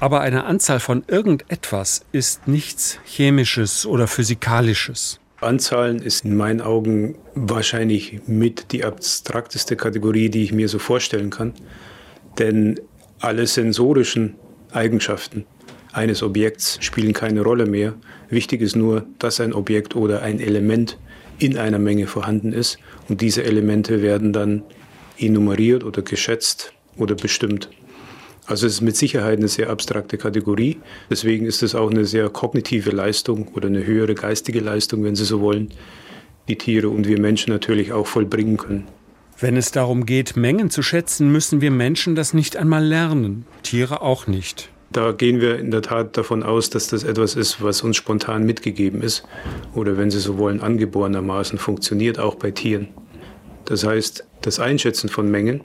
Aber 0.00 0.20
eine 0.20 0.44
Anzahl 0.44 0.80
von 0.80 1.04
irgendetwas 1.06 2.04
ist 2.10 2.48
nichts 2.48 2.98
Chemisches 3.04 3.86
oder 3.86 4.08
Physikalisches. 4.08 5.20
Anzahlen 5.40 6.02
ist 6.02 6.24
in 6.24 6.36
meinen 6.36 6.62
Augen 6.62 7.14
wahrscheinlich 7.36 8.22
mit 8.26 8.72
die 8.72 8.84
abstrakteste 8.84 9.76
Kategorie, 9.76 10.30
die 10.30 10.42
ich 10.42 10.52
mir 10.52 10.68
so 10.68 10.80
vorstellen 10.80 11.30
kann. 11.30 11.52
Denn 12.38 12.80
alle 13.20 13.46
sensorischen 13.46 14.34
Eigenschaften 14.72 15.46
eines 15.92 16.22
Objekts 16.22 16.78
spielen 16.80 17.12
keine 17.12 17.42
Rolle 17.42 17.66
mehr. 17.66 17.94
Wichtig 18.28 18.60
ist 18.60 18.76
nur, 18.76 19.06
dass 19.18 19.40
ein 19.40 19.52
Objekt 19.52 19.94
oder 19.94 20.22
ein 20.22 20.40
Element 20.40 20.98
in 21.38 21.56
einer 21.56 21.78
Menge 21.78 22.06
vorhanden 22.06 22.52
ist 22.52 22.78
und 23.08 23.20
diese 23.20 23.44
Elemente 23.44 24.02
werden 24.02 24.32
dann 24.32 24.62
enumeriert 25.18 25.84
oder 25.84 26.02
geschätzt 26.02 26.72
oder 26.96 27.14
bestimmt. 27.14 27.70
Also 28.46 28.66
es 28.66 28.74
ist 28.74 28.80
mit 28.82 28.96
Sicherheit 28.96 29.38
eine 29.38 29.48
sehr 29.48 29.70
abstrakte 29.70 30.18
Kategorie. 30.18 30.78
Deswegen 31.08 31.46
ist 31.46 31.62
es 31.62 31.74
auch 31.74 31.90
eine 31.90 32.04
sehr 32.04 32.28
kognitive 32.28 32.90
Leistung 32.90 33.48
oder 33.54 33.68
eine 33.68 33.86
höhere 33.86 34.14
geistige 34.14 34.60
Leistung, 34.60 35.02
wenn 35.02 35.14
Sie 35.14 35.24
so 35.24 35.40
wollen, 35.40 35.70
die 36.48 36.56
Tiere 36.56 36.90
und 36.90 37.08
wir 37.08 37.18
Menschen 37.18 37.52
natürlich 37.52 37.92
auch 37.92 38.06
vollbringen 38.06 38.58
können. 38.58 38.86
Wenn 39.38 39.56
es 39.56 39.72
darum 39.72 40.06
geht, 40.06 40.36
Mengen 40.36 40.70
zu 40.70 40.82
schätzen, 40.82 41.32
müssen 41.32 41.60
wir 41.60 41.70
Menschen 41.70 42.14
das 42.14 42.34
nicht 42.34 42.56
einmal 42.56 42.84
lernen, 42.84 43.46
Tiere 43.62 44.00
auch 44.00 44.26
nicht. 44.26 44.70
Da 44.92 45.10
gehen 45.10 45.40
wir 45.40 45.58
in 45.58 45.72
der 45.72 45.82
Tat 45.82 46.16
davon 46.16 46.44
aus, 46.44 46.70
dass 46.70 46.86
das 46.86 47.02
etwas 47.02 47.34
ist, 47.34 47.60
was 47.60 47.82
uns 47.82 47.96
spontan 47.96 48.46
mitgegeben 48.46 49.02
ist 49.02 49.24
oder 49.74 49.96
wenn 49.96 50.08
Sie 50.08 50.20
so 50.20 50.38
wollen, 50.38 50.60
angeborenermaßen 50.60 51.58
funktioniert, 51.58 52.20
auch 52.20 52.36
bei 52.36 52.52
Tieren. 52.52 52.88
Das 53.64 53.84
heißt, 53.84 54.24
das 54.42 54.60
Einschätzen 54.60 55.08
von 55.08 55.28
Mengen 55.28 55.62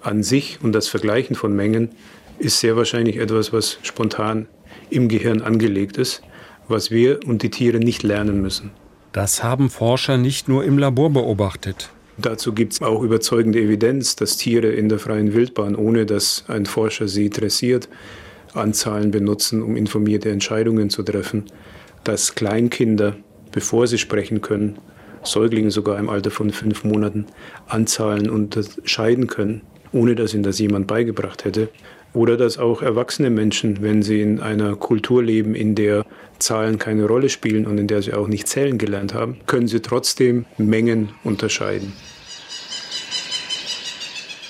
an 0.00 0.22
sich 0.22 0.60
und 0.62 0.72
das 0.72 0.88
Vergleichen 0.88 1.36
von 1.36 1.54
Mengen 1.54 1.90
ist 2.38 2.60
sehr 2.60 2.74
wahrscheinlich 2.74 3.18
etwas, 3.18 3.52
was 3.52 3.78
spontan 3.82 4.48
im 4.88 5.08
Gehirn 5.08 5.42
angelegt 5.42 5.98
ist, 5.98 6.22
was 6.66 6.90
wir 6.90 7.20
und 7.26 7.42
die 7.42 7.50
Tiere 7.50 7.78
nicht 7.78 8.02
lernen 8.02 8.40
müssen. 8.40 8.70
Das 9.12 9.44
haben 9.44 9.68
Forscher 9.68 10.16
nicht 10.16 10.48
nur 10.48 10.64
im 10.64 10.78
Labor 10.78 11.10
beobachtet. 11.10 11.90
Dazu 12.16 12.52
gibt 12.52 12.74
es 12.74 12.82
auch 12.82 13.02
überzeugende 13.02 13.60
Evidenz, 13.60 14.14
dass 14.14 14.36
Tiere 14.36 14.68
in 14.68 14.88
der 14.88 14.98
freien 14.98 15.34
Wildbahn, 15.34 15.74
ohne 15.74 16.06
dass 16.06 16.44
ein 16.48 16.64
Forscher 16.64 17.08
sie 17.08 17.28
dressiert, 17.28 17.88
Anzahlen 18.54 19.10
benutzen, 19.10 19.62
um 19.62 19.76
informierte 19.76 20.30
Entscheidungen 20.30 20.90
zu 20.90 21.02
treffen, 21.02 21.46
dass 22.04 22.34
Kleinkinder, 22.34 23.16
bevor 23.50 23.86
sie 23.88 23.98
sprechen 23.98 24.40
können, 24.42 24.78
Säuglinge 25.24 25.70
sogar 25.70 25.98
im 25.98 26.08
Alter 26.08 26.30
von 26.30 26.50
fünf 26.50 26.84
Monaten, 26.84 27.26
Anzahlen 27.66 28.30
unterscheiden 28.30 29.26
können, 29.26 29.62
ohne 29.92 30.14
dass 30.14 30.34
ihnen 30.34 30.42
das 30.42 30.58
jemand 30.58 30.86
beigebracht 30.86 31.44
hätte. 31.44 31.68
Oder 32.14 32.36
dass 32.36 32.58
auch 32.58 32.80
erwachsene 32.80 33.28
Menschen, 33.28 33.82
wenn 33.82 34.02
sie 34.02 34.22
in 34.22 34.40
einer 34.40 34.76
Kultur 34.76 35.22
leben, 35.22 35.56
in 35.56 35.74
der 35.74 36.06
Zahlen 36.38 36.78
keine 36.78 37.06
Rolle 37.06 37.28
spielen 37.28 37.66
und 37.66 37.76
in 37.76 37.88
der 37.88 38.02
sie 38.02 38.14
auch 38.14 38.28
nicht 38.28 38.46
zählen 38.46 38.78
gelernt 38.78 39.14
haben, 39.14 39.38
können 39.46 39.66
sie 39.66 39.80
trotzdem 39.80 40.46
Mengen 40.56 41.10
unterscheiden. 41.24 41.92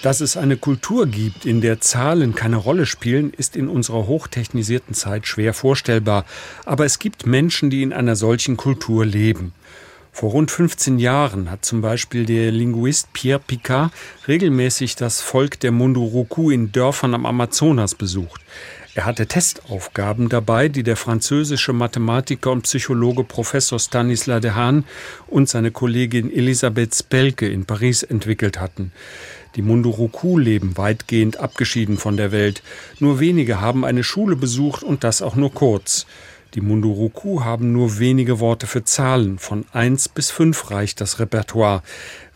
Dass 0.02 0.20
es 0.20 0.36
eine 0.36 0.58
Kultur 0.58 1.06
gibt, 1.06 1.46
in 1.46 1.62
der 1.62 1.80
Zahlen 1.80 2.34
keine 2.34 2.56
Rolle 2.56 2.84
spielen, 2.84 3.32
ist 3.32 3.56
in 3.56 3.68
unserer 3.68 4.06
hochtechnisierten 4.06 4.94
Zeit 4.94 5.26
schwer 5.26 5.54
vorstellbar. 5.54 6.26
Aber 6.66 6.84
es 6.84 6.98
gibt 6.98 7.24
Menschen, 7.24 7.70
die 7.70 7.82
in 7.82 7.94
einer 7.94 8.14
solchen 8.14 8.58
Kultur 8.58 9.06
leben. 9.06 9.54
Vor 10.14 10.30
rund 10.30 10.52
15 10.52 11.00
Jahren 11.00 11.50
hat 11.50 11.64
zum 11.64 11.80
Beispiel 11.80 12.24
der 12.24 12.52
Linguist 12.52 13.12
Pierre 13.12 13.40
Picard 13.44 13.92
regelmäßig 14.28 14.94
das 14.94 15.20
Volk 15.20 15.58
der 15.58 15.72
Munduruku 15.72 16.52
in 16.52 16.70
Dörfern 16.70 17.14
am 17.14 17.26
Amazonas 17.26 17.96
besucht. 17.96 18.40
Er 18.94 19.06
hatte 19.06 19.26
Testaufgaben 19.26 20.28
dabei, 20.28 20.68
die 20.68 20.84
der 20.84 20.94
französische 20.94 21.72
Mathematiker 21.72 22.52
und 22.52 22.62
Psychologe 22.62 23.24
Professor 23.24 23.80
Stanislas 23.80 24.40
Dehaene 24.40 24.84
und 25.26 25.48
seine 25.48 25.72
Kollegin 25.72 26.32
Elisabeth 26.32 26.94
Spelke 26.94 27.48
in 27.48 27.64
Paris 27.64 28.04
entwickelt 28.04 28.60
hatten. 28.60 28.92
Die 29.56 29.62
Munduruku 29.62 30.38
leben 30.38 30.76
weitgehend 30.76 31.38
abgeschieden 31.38 31.96
von 31.96 32.16
der 32.16 32.30
Welt. 32.30 32.62
Nur 33.00 33.18
wenige 33.18 33.60
haben 33.60 33.84
eine 33.84 34.04
Schule 34.04 34.36
besucht 34.36 34.84
und 34.84 35.02
das 35.02 35.22
auch 35.22 35.34
nur 35.34 35.52
kurz. 35.52 36.06
Die 36.54 36.60
Munduruku 36.60 37.42
haben 37.42 37.72
nur 37.72 37.98
wenige 37.98 38.38
Worte 38.38 38.68
für 38.68 38.84
Zahlen. 38.84 39.38
Von 39.38 39.64
eins 39.72 40.08
bis 40.08 40.30
fünf 40.30 40.70
reicht 40.70 41.00
das 41.00 41.18
Repertoire. 41.18 41.82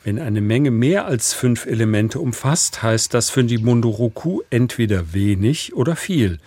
Wenn 0.03 0.19
eine 0.19 0.41
Menge 0.41 0.73
mehr 0.73 1.07
als 1.07 1.35
fünf 1.35 1.67
Elemente 1.67 2.19
umfasst, 2.19 2.83
heißt 2.83 3.15
das 3.15 3.31
für 3.31 3.45
die 3.45 3.59
Munduruku 3.59 4.41
entweder 4.51 5.13
wenig 5.13 5.75
oder 5.77 5.95
viel. 5.95 6.41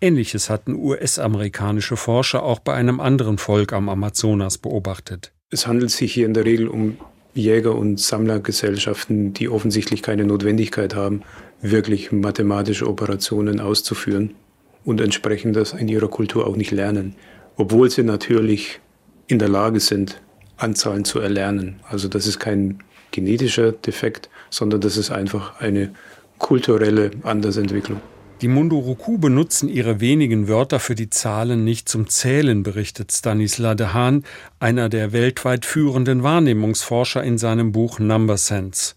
Ähnliches 0.00 0.48
hatten 0.48 0.74
US-amerikanische 0.74 1.98
Forscher 1.98 2.42
auch 2.42 2.60
bei 2.60 2.72
einem 2.72 2.98
anderen 2.98 3.36
Volk 3.36 3.74
am 3.74 3.90
Amazonas 3.90 4.56
beobachtet. 4.56 5.32
Es 5.50 5.66
handelt 5.66 5.90
sich 5.90 6.14
hier 6.14 6.24
in 6.24 6.32
der 6.32 6.46
Regel 6.46 6.66
um 6.66 6.96
Jäger- 7.34 7.76
und 7.76 8.00
Sammlergesellschaften, 8.00 9.34
die 9.34 9.50
offensichtlich 9.50 10.02
keine 10.02 10.24
Notwendigkeit 10.24 10.94
haben, 10.94 11.22
wirklich 11.60 12.10
mathematische 12.10 12.88
Operationen 12.88 13.60
auszuführen 13.60 14.34
und 14.84 15.00
entsprechend 15.00 15.56
das 15.56 15.72
in 15.72 15.88
ihrer 15.88 16.08
Kultur 16.08 16.46
auch 16.46 16.56
nicht 16.56 16.70
lernen, 16.70 17.14
obwohl 17.56 17.90
sie 17.90 18.02
natürlich 18.02 18.80
in 19.26 19.38
der 19.38 19.48
Lage 19.48 19.80
sind, 19.80 20.20
Anzahlen 20.56 21.04
zu 21.04 21.18
erlernen. 21.18 21.80
Also 21.88 22.08
das 22.08 22.26
ist 22.26 22.38
kein 22.38 22.82
genetischer 23.10 23.72
Defekt, 23.72 24.28
sondern 24.50 24.80
das 24.80 24.96
ist 24.96 25.10
einfach 25.10 25.60
eine 25.60 25.92
kulturelle 26.38 27.10
Andersentwicklung. 27.22 28.00
Die 28.42 28.48
Munduruku 28.48 29.18
benutzen 29.18 29.68
ihre 29.68 30.00
wenigen 30.00 30.48
Wörter 30.48 30.80
für 30.80 30.96
die 30.96 31.08
Zahlen 31.10 31.62
nicht 31.62 31.88
zum 31.88 32.08
Zählen, 32.08 32.64
berichtet 32.64 33.12
Stanislas 33.12 33.76
Dehaene, 33.76 34.22
einer 34.58 34.88
der 34.88 35.12
weltweit 35.12 35.64
führenden 35.64 36.24
Wahrnehmungsforscher 36.24 37.22
in 37.22 37.38
seinem 37.38 37.70
Buch 37.70 38.00
Number 38.00 38.36
Sense. 38.36 38.94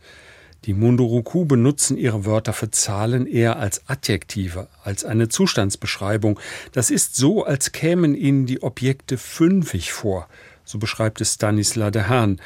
Die 0.66 0.74
Munduruku 0.74 1.46
benutzen 1.46 1.96
ihre 1.96 2.26
Wörter 2.26 2.52
für 2.52 2.72
Zahlen 2.72 3.28
eher 3.28 3.60
als 3.60 3.84
Adjektive, 3.88 4.68
als 4.84 5.06
eine 5.06 5.30
Zustandsbeschreibung. 5.30 6.40
Das 6.72 6.90
ist 6.90 7.16
so, 7.16 7.46
als 7.46 7.72
kämen 7.72 8.16
ihnen 8.16 8.48
die 8.48 8.64
Objekte 8.64 9.20
fünfig 9.20 9.94
vor. 9.94 10.28
So 10.64 10.80
beschreibt 10.80 11.22
es 11.22 11.36
Stanislas 11.36 11.92
Dehaene. 11.92 12.38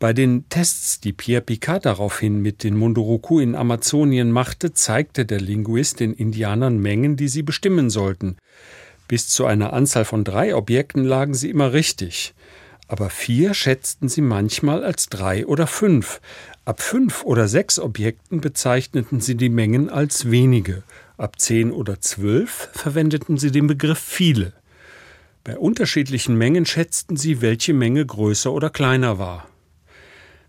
Bei 0.00 0.12
den 0.12 0.48
Tests, 0.48 0.98
die 0.98 1.12
Pierre 1.12 1.42
Picard 1.42 1.86
daraufhin 1.86 2.42
mit 2.42 2.64
den 2.64 2.76
Munduruku 2.76 3.38
in 3.38 3.54
Amazonien 3.54 4.32
machte, 4.32 4.72
zeigte 4.72 5.24
der 5.24 5.40
Linguist 5.40 6.00
den 6.00 6.12
Indianern 6.12 6.78
Mengen, 6.78 7.16
die 7.16 7.28
sie 7.28 7.44
bestimmen 7.44 7.88
sollten. 7.88 8.36
Bis 9.06 9.28
zu 9.28 9.46
einer 9.46 9.72
Anzahl 9.72 10.04
von 10.04 10.24
drei 10.24 10.56
Objekten 10.56 11.04
lagen 11.04 11.34
sie 11.34 11.50
immer 11.50 11.72
richtig. 11.72 12.34
Aber 12.90 13.08
vier 13.08 13.54
schätzten 13.54 14.08
sie 14.08 14.20
manchmal 14.20 14.82
als 14.82 15.08
drei 15.08 15.46
oder 15.46 15.68
fünf. 15.68 16.20
Ab 16.64 16.82
fünf 16.82 17.24
oder 17.24 17.48
sechs 17.48 17.78
Objekten 17.78 18.40
bezeichneten 18.40 19.20
sie 19.20 19.34
die 19.34 19.48
Mengen 19.48 19.88
als 19.88 20.30
wenige, 20.30 20.82
ab 21.16 21.40
zehn 21.40 21.72
oder 21.72 22.00
zwölf 22.00 22.68
verwendeten 22.72 23.38
sie 23.38 23.50
den 23.50 23.66
Begriff 23.66 23.98
viele. 23.98 24.52
Bei 25.42 25.56
unterschiedlichen 25.56 26.36
Mengen 26.36 26.66
schätzten 26.66 27.16
sie, 27.16 27.40
welche 27.40 27.72
Menge 27.72 28.04
größer 28.04 28.52
oder 28.52 28.68
kleiner 28.68 29.18
war. 29.18 29.48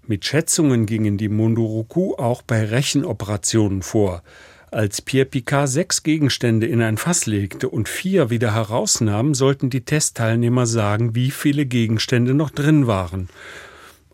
Mit 0.05 0.25
Schätzungen 0.25 0.85
gingen 0.85 1.17
die 1.17 1.29
Munduruku 1.29 2.15
auch 2.15 2.41
bei 2.41 2.65
Rechenoperationen 2.65 3.81
vor. 3.81 4.21
Als 4.69 5.01
Pierre 5.01 5.25
Picard 5.25 5.69
sechs 5.69 6.03
Gegenstände 6.03 6.67
in 6.67 6.81
ein 6.81 6.97
Fass 6.97 7.25
legte 7.25 7.69
und 7.69 7.87
vier 7.87 8.29
wieder 8.29 8.53
herausnahm, 8.53 9.33
sollten 9.33 9.69
die 9.69 9.85
Testteilnehmer 9.85 10.65
sagen, 10.65 11.15
wie 11.15 11.31
viele 11.31 11.65
Gegenstände 11.65 12.33
noch 12.33 12.49
drin 12.49 12.87
waren. 12.87 13.29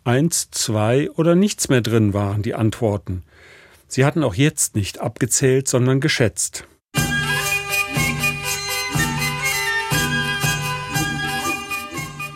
Eins, 0.07 0.49
zwei 0.51 1.11
oder 1.11 1.35
nichts 1.35 1.67
mehr 1.67 1.81
drin 1.81 2.13
waren 2.13 2.41
die 2.41 2.55
Antworten. 2.55 3.23
Sie 3.89 4.05
hatten 4.05 4.23
auch 4.23 4.35
jetzt 4.35 4.73
nicht 4.73 4.99
abgezählt, 5.01 5.67
sondern 5.67 5.99
geschätzt. 5.99 6.65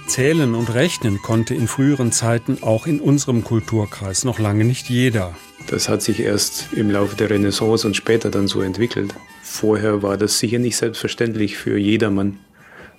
Zählen 0.06 0.54
und 0.54 0.74
Rechnen 0.74 1.22
konnte 1.22 1.56
in 1.56 1.70
früheren 1.70 2.12
Zeiten 2.12 2.62
auch 2.62 2.88
in 2.88 3.00
unserem 3.00 3.46
Kulturkreis 3.46 4.26
noch 4.26 4.38
lange 4.38 4.66
nicht 4.66 4.90
jeder. 4.90 5.34
Das 5.70 5.88
hat 5.88 6.02
sich 6.02 6.20
erst 6.20 6.74
im 6.74 6.92
Laufe 6.92 7.16
der 7.16 7.30
Renaissance 7.30 7.88
und 7.88 7.96
später 7.96 8.30
dann 8.30 8.50
so 8.50 8.62
entwickelt. 8.62 9.16
Vorher 9.44 10.04
war 10.04 10.18
das 10.18 10.40
sicher 10.40 10.60
nicht 10.60 10.76
selbstverständlich 10.76 11.56
für 11.56 11.78
jedermann, 11.78 12.38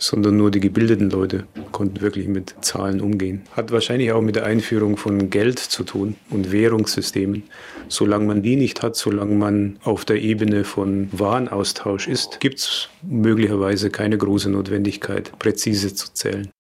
sondern 0.02 0.36
nur 0.36 0.50
die 0.50 0.58
gebildeten 0.58 1.10
Leute 1.10 1.44
konnten 1.70 2.00
wirklich 2.00 2.26
mit 2.26 2.56
Zahlen 2.60 3.00
umgehen. 3.00 3.42
Hat 3.52 3.70
wahrscheinlich 3.70 4.10
auch 4.10 4.20
mit 4.20 4.34
der 4.34 4.44
Einführung 4.44 4.96
von 4.96 5.30
Geld 5.30 5.60
zu 5.60 5.84
tun 5.84 6.16
und 6.28 6.50
Währungssystemen. 6.50 7.44
Solange 7.88 8.26
man 8.26 8.42
die 8.42 8.56
nicht 8.56 8.82
hat, 8.82 8.96
solange 8.96 9.36
man 9.36 9.78
auf 9.84 10.04
der 10.04 10.20
Ebene 10.20 10.64
von 10.64 11.08
Warenaustausch 11.12 12.08
ist, 12.08 12.40
gibt 12.40 12.58
es 12.58 12.88
möglicherweise 13.02 13.90
keine 13.90 14.18
große 14.18 14.50
Notwendigkeit, 14.50 15.38
präzise 15.38 15.94
zu 15.94 16.12
zählen. 16.12 16.50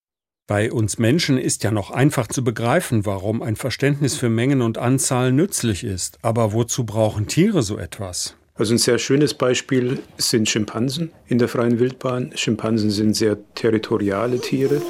Bei 0.46 0.70
uns 0.70 0.98
Menschen 0.98 1.36
ist 1.36 1.64
ja 1.64 1.72
noch 1.72 1.90
einfach 1.90 2.28
zu 2.28 2.44
begreifen, 2.44 3.06
warum 3.06 3.42
ein 3.42 3.56
Verständnis 3.56 4.16
für 4.16 4.28
Mengen 4.28 4.62
und 4.62 4.78
Anzahl 4.78 5.32
nützlich 5.32 5.82
ist. 5.82 6.18
Aber 6.22 6.52
wozu 6.52 6.84
brauchen 6.84 7.26
Tiere 7.26 7.62
so 7.62 7.76
etwas? 7.76 8.36
Also 8.54 8.74
ein 8.74 8.78
sehr 8.78 8.98
schönes 8.98 9.32
Beispiel 9.32 10.00
sind 10.18 10.46
Schimpansen 10.46 11.10
in 11.26 11.38
der 11.38 11.48
freien 11.48 11.78
Wildbahn. 11.78 12.32
Schimpansen 12.34 12.90
sind 12.90 13.14
sehr 13.14 13.38
territoriale 13.54 14.40
Tiere. 14.40 14.82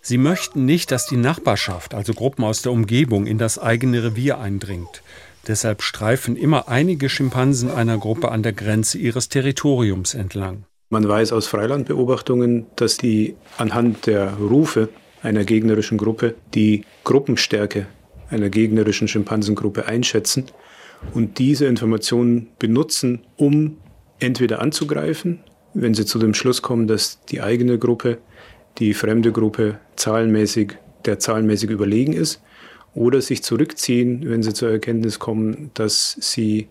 Sie 0.00 0.16
möchten 0.16 0.64
nicht, 0.64 0.92
dass 0.92 1.06
die 1.06 1.18
Nachbarschaft, 1.18 1.92
also 1.92 2.14
Gruppen 2.14 2.44
aus 2.44 2.62
der 2.62 2.72
Umgebung, 2.72 3.26
in 3.26 3.36
das 3.36 3.58
eigene 3.58 4.04
Revier 4.04 4.38
eindringt. 4.38 5.02
Deshalb 5.46 5.82
streifen 5.82 6.34
immer 6.34 6.68
einige 6.68 7.08
Schimpansen 7.10 7.70
einer 7.70 7.98
Gruppe 7.98 8.30
an 8.30 8.42
der 8.42 8.52
Grenze 8.52 8.96
ihres 8.96 9.28
Territoriums 9.28 10.14
entlang. 10.14 10.64
Man 10.88 11.06
weiß 11.06 11.32
aus 11.32 11.46
Freilandbeobachtungen, 11.46 12.66
dass 12.76 12.96
die 12.96 13.34
anhand 13.58 14.06
der 14.06 14.34
Rufe 14.34 14.88
einer 15.22 15.44
gegnerischen 15.44 15.98
Gruppe 15.98 16.36
die 16.54 16.84
Gruppenstärke 17.04 17.86
einer 18.30 18.48
gegnerischen 18.48 19.08
Schimpansengruppe 19.08 19.86
einschätzen 19.86 20.46
und 21.14 21.38
diese 21.38 21.66
Informationen 21.66 22.48
benutzen, 22.58 23.20
um 23.36 23.78
entweder 24.18 24.60
anzugreifen, 24.60 25.40
wenn 25.74 25.94
sie 25.94 26.06
zu 26.06 26.18
dem 26.18 26.34
Schluss 26.34 26.62
kommen, 26.62 26.86
dass 26.86 27.20
die 27.26 27.42
eigene 27.42 27.78
Gruppe 27.78 28.18
die 28.78 28.94
fremde 28.94 29.32
Gruppe 29.32 29.78
zahlenmäßig 29.96 30.74
der 31.04 31.18
zahlenmäßig 31.18 31.70
überlegen 31.70 32.12
ist, 32.12 32.42
oder 32.94 33.20
sich 33.20 33.42
zurückziehen, 33.42 34.22
wenn 34.28 34.42
sie 34.42 34.54
zur 34.54 34.70
Erkenntnis 34.70 35.18
kommen, 35.18 35.70
dass 35.74 36.16
sie 36.18 36.68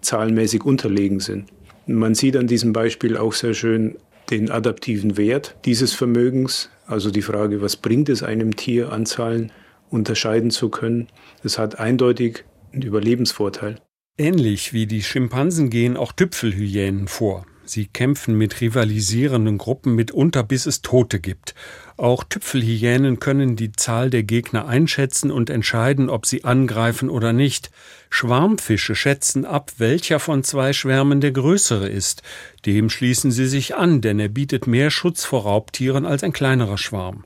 zahlenmäßig 0.00 0.64
unterlegen 0.64 1.18
sind. 1.18 1.46
Man 1.86 2.14
sieht 2.14 2.36
an 2.36 2.46
diesem 2.46 2.72
Beispiel 2.72 3.16
auch 3.16 3.32
sehr 3.32 3.54
schön 3.54 3.96
den 4.30 4.50
adaptiven 4.50 5.16
Wert 5.16 5.56
dieses 5.64 5.92
Vermögens, 5.92 6.70
also 6.86 7.10
die 7.10 7.22
Frage, 7.22 7.60
was 7.60 7.76
bringt 7.76 8.08
es 8.08 8.22
einem 8.22 8.56
Tier 8.56 8.92
an 8.92 9.04
Zahlen 9.04 9.50
unterscheiden 9.90 10.50
zu 10.50 10.68
können. 10.68 11.08
Es 11.42 11.58
hat 11.58 11.78
eindeutig 11.78 12.44
einen 12.74 12.82
Überlebensvorteil. 12.82 13.80
Ähnlich 14.18 14.72
wie 14.72 14.86
die 14.86 15.02
Schimpansen 15.02 15.70
gehen 15.70 15.96
auch 15.96 16.12
Tüpfelhyänen 16.12 17.08
vor. 17.08 17.46
Sie 17.66 17.86
kämpfen 17.86 18.36
mit 18.36 18.60
rivalisierenden 18.60 19.56
Gruppen 19.56 19.94
mitunter, 19.94 20.42
bis 20.42 20.66
es 20.66 20.82
Tote 20.82 21.18
gibt. 21.18 21.54
Auch 21.96 22.22
Tüpfelhyänen 22.22 23.20
können 23.20 23.56
die 23.56 23.72
Zahl 23.72 24.10
der 24.10 24.22
Gegner 24.22 24.68
einschätzen 24.68 25.30
und 25.30 25.48
entscheiden, 25.48 26.10
ob 26.10 26.26
sie 26.26 26.44
angreifen 26.44 27.08
oder 27.08 27.32
nicht. 27.32 27.70
Schwarmfische 28.10 28.94
schätzen 28.94 29.46
ab, 29.46 29.72
welcher 29.78 30.20
von 30.20 30.44
zwei 30.44 30.74
Schwärmen 30.74 31.22
der 31.22 31.32
größere 31.32 31.88
ist. 31.88 32.22
Dem 32.66 32.90
schließen 32.90 33.30
sie 33.30 33.46
sich 33.46 33.74
an, 33.74 34.02
denn 34.02 34.20
er 34.20 34.28
bietet 34.28 34.66
mehr 34.66 34.90
Schutz 34.90 35.24
vor 35.24 35.44
Raubtieren 35.44 36.04
als 36.04 36.22
ein 36.22 36.34
kleinerer 36.34 36.78
Schwarm. 36.78 37.24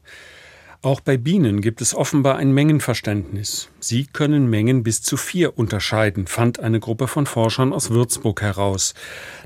Auch 0.80 1.00
bei 1.00 1.16
Bienen 1.16 1.60
gibt 1.60 1.80
es 1.80 1.92
offenbar 1.92 2.36
ein 2.36 2.52
Mengenverständnis. 2.52 3.68
Sie 3.80 4.06
können 4.06 4.48
Mengen 4.48 4.84
bis 4.84 5.02
zu 5.02 5.16
vier 5.16 5.58
unterscheiden, 5.58 6.28
fand 6.28 6.60
eine 6.60 6.78
Gruppe 6.78 7.08
von 7.08 7.26
Forschern 7.26 7.72
aus 7.72 7.90
Würzburg 7.90 8.42
heraus. 8.42 8.94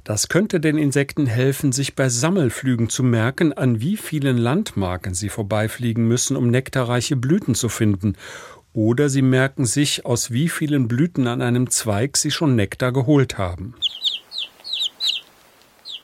Das 0.05 0.29
könnte 0.29 0.61
den 0.61 0.77
Insekten 0.77 1.25
helfen, 1.25 1.73
sich 1.73 1.95
bei 1.95 2.11
Sammelflügen 2.11 2.91
zu 2.91 3.03
merken, 3.03 3.55
an 3.55 3.81
wie 3.81 3.97
vielen 3.97 4.37
Landmarken 4.37 5.15
sie 5.15 5.31
vorbeifliegen 5.31 6.07
müssen, 6.07 6.37
um 6.37 6.51
nektarreiche 6.51 7.17
Blüten 7.17 7.55
zu 7.55 7.71
finden. 7.71 8.15
Oder 8.75 9.09
sie 9.09 9.23
merken 9.23 9.65
sich, 9.65 10.05
aus 10.05 10.33
wie 10.33 10.51
vielen 10.51 10.87
Blüten 10.87 11.27
an 11.29 11.41
einem 11.41 11.71
Zweig 11.71 12.19
sie 12.19 12.31
schon 12.31 12.57
Nektar 12.57 12.93
geholt 12.93 13.39
haben. 13.39 13.75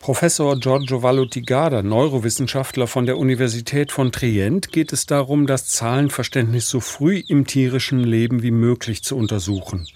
Professor 0.08 0.58
Giorgio 0.58 1.02
Valutigada, 1.02 1.82
Neurowissenschaftler 1.82 2.86
von 2.86 3.04
der 3.04 3.18
Universität 3.18 3.92
von 3.92 4.10
Trient, 4.10 4.72
geht 4.72 4.94
es 4.94 5.04
darum, 5.04 5.46
das 5.46 5.66
Zahlenverständnis 5.66 6.70
so 6.70 6.80
früh 6.80 7.22
im 7.28 7.46
tierischen 7.46 8.02
Leben 8.02 8.42
wie 8.42 8.50
möglich 8.50 9.02
zu 9.02 9.18
untersuchen. 9.18 9.86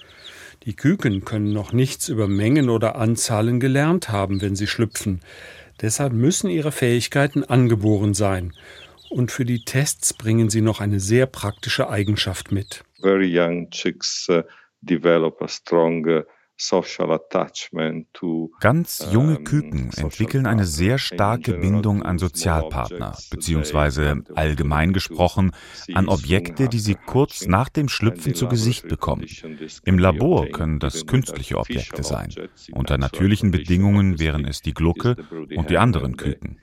Die 0.65 0.77
Küken 0.77 1.25
können 1.25 1.55
noch 1.55 1.73
nichts 1.73 2.11
über 2.11 2.29
Mengen 2.29 2.69
oder 2.69 2.97
Anzahlen 2.97 3.59
gelernt 3.59 4.11
haben, 4.11 4.43
wenn 4.43 4.55
sie 4.55 4.67
schlüpfen. 4.67 5.21
Deshalb 5.81 6.13
müssen 6.13 6.51
ihre 6.51 6.73
Fähigkeiten 6.73 7.43
angeboren 7.45 8.13
sein. 8.13 8.53
Und 9.09 9.31
für 9.31 9.47
die 9.47 9.65
Tests 9.65 10.13
bringen 10.13 10.51
sie 10.51 10.61
noch 10.61 10.83
eine 10.83 11.01
sehr 11.01 11.25
praktische 11.25 11.89
Eigenschaft 11.89 12.53
mit. 12.53 12.85
Very 13.01 13.31
young 13.35 13.71
chicks 13.71 14.29
uh, 14.29 14.43
develop 14.83 15.41
a 15.41 15.49
strong 15.49 16.07
Ganz 18.61 19.07
junge 19.11 19.43
Küken 19.43 19.91
entwickeln 19.97 20.47
eine 20.47 20.65
sehr 20.65 20.99
starke 20.99 21.55
Bindung 21.55 22.03
an 22.03 22.19
Sozialpartner, 22.19 23.17
beziehungsweise 23.31 24.23
allgemein 24.35 24.93
gesprochen 24.93 25.53
an 25.95 26.09
Objekte, 26.09 26.69
die 26.69 26.79
sie 26.79 26.95
kurz 26.95 27.47
nach 27.47 27.69
dem 27.69 27.89
Schlüpfen 27.89 28.35
zu 28.35 28.47
Gesicht 28.49 28.89
bekommen. 28.89 29.27
Im 29.85 29.99
Labor 29.99 30.47
können 30.47 30.79
das 30.79 31.07
künstliche 31.07 31.59
Objekte 31.59 32.03
sein. 32.03 32.33
Unter 32.73 32.97
natürlichen 32.97 33.51
Bedingungen 33.51 34.19
wären 34.21 34.45
es 34.45 34.63
die 34.63 34.75
Glucke 34.75 35.17
und 35.57 35.71
die 35.71 35.79
anderen 35.79 36.17
Küken. 36.17 36.61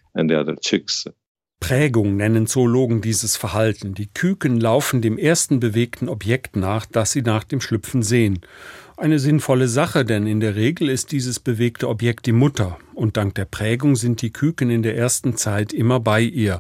Prägung 1.60 2.16
nennen 2.16 2.48
Zoologen 2.48 3.02
dieses 3.02 3.36
Verhalten. 3.36 3.94
Die 3.94 4.08
Küken 4.08 4.60
laufen 4.60 5.02
dem 5.02 5.18
ersten 5.18 5.60
bewegten 5.60 6.08
Objekt 6.08 6.56
nach, 6.56 6.86
das 6.86 7.12
sie 7.12 7.22
nach 7.22 7.44
dem 7.44 7.60
Schlüpfen 7.60 8.02
sehen. 8.02 8.40
Eine 9.00 9.20
sinnvolle 9.20 9.70
Sache, 9.70 10.04
denn 10.04 10.28
in 10.28 10.42
der 10.42 10.58
Regel 10.58 10.90
ist 10.90 11.14
dieses 11.14 11.40
bewegte 11.40 11.88
Objekt 11.88 12.26
die 12.26 12.34
Mutter, 12.34 12.78
und 12.94 13.16
dank 13.16 13.34
der 13.34 13.46
Prägung 13.46 13.96
sind 13.96 14.22
die 14.22 14.34
Küken 14.34 14.70
in 14.70 14.84
der 14.84 14.98
ersten 14.98 15.38
Zeit 15.38 15.72
immer 15.72 16.02
bei 16.02 16.20
ihr. 16.20 16.60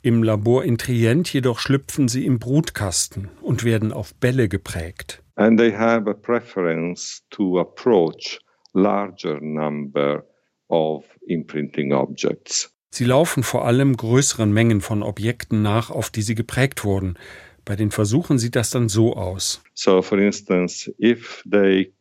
Im 0.00 0.22
Labor 0.22 0.64
in 0.64 0.78
Trient 0.78 1.30
jedoch 1.30 1.58
schlüpfen 1.58 2.08
sie 2.08 2.24
im 2.24 2.38
Brutkasten 2.38 3.28
und 3.42 3.62
werden 3.62 3.92
auf 3.92 4.14
Bälle 4.14 4.48
geprägt. 4.48 5.22
And 5.34 5.58
they 5.58 5.70
have 5.70 6.08
a 6.08 6.14
preference 6.14 7.22
to 7.28 7.60
approach 7.60 8.38
larger 8.72 9.38
number 9.42 10.24
of 10.68 11.04
imprinting 11.26 11.92
objects. 11.92 12.72
Sie 12.88 13.04
laufen 13.04 13.42
vor 13.42 13.66
allem 13.66 13.98
größeren 13.98 14.50
Mengen 14.50 14.80
von 14.80 15.02
Objekten 15.02 15.60
nach, 15.60 15.90
auf 15.90 16.08
die 16.08 16.22
sie 16.22 16.34
geprägt 16.34 16.84
wurden. 16.84 17.18
Bei 17.66 17.76
den 17.76 17.90
Versuchen 17.90 18.38
sieht 18.38 18.56
das 18.56 18.70
dann 18.70 18.88
so 18.88 19.14
aus. 19.14 19.60
So, 19.74 20.00
for 20.00 20.18
instance, 20.18 20.90
if 20.98 21.42
they 21.50 21.92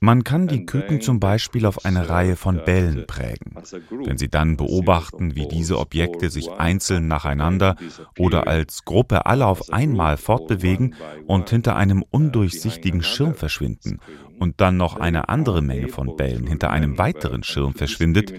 man 0.00 0.24
kann 0.24 0.48
die 0.48 0.66
Küken 0.66 1.00
zum 1.00 1.20
Beispiel 1.20 1.64
auf 1.64 1.84
eine 1.84 2.08
Reihe 2.08 2.34
von 2.34 2.60
Bällen 2.64 3.06
prägen. 3.06 3.54
Wenn 4.04 4.18
Sie 4.18 4.28
dann 4.28 4.56
beobachten, 4.56 5.36
wie 5.36 5.46
diese 5.46 5.78
Objekte 5.78 6.28
sich 6.30 6.50
einzeln 6.50 7.06
nacheinander 7.06 7.76
oder 8.18 8.48
als 8.48 8.84
Gruppe 8.84 9.26
alle 9.26 9.46
auf 9.46 9.72
einmal 9.72 10.16
fortbewegen 10.16 10.96
und 11.28 11.50
hinter 11.50 11.76
einem 11.76 12.02
undurchsichtigen 12.10 13.04
Schirm 13.04 13.36
verschwinden 13.36 14.00
und 14.38 14.60
dann 14.60 14.76
noch 14.76 14.96
eine 14.96 15.28
andere 15.28 15.62
Menge 15.62 15.88
von 15.88 16.16
Bällen 16.16 16.46
hinter 16.46 16.70
einem 16.70 16.98
weiteren 16.98 17.42
Schirm 17.42 17.74
verschwindet, 17.74 18.32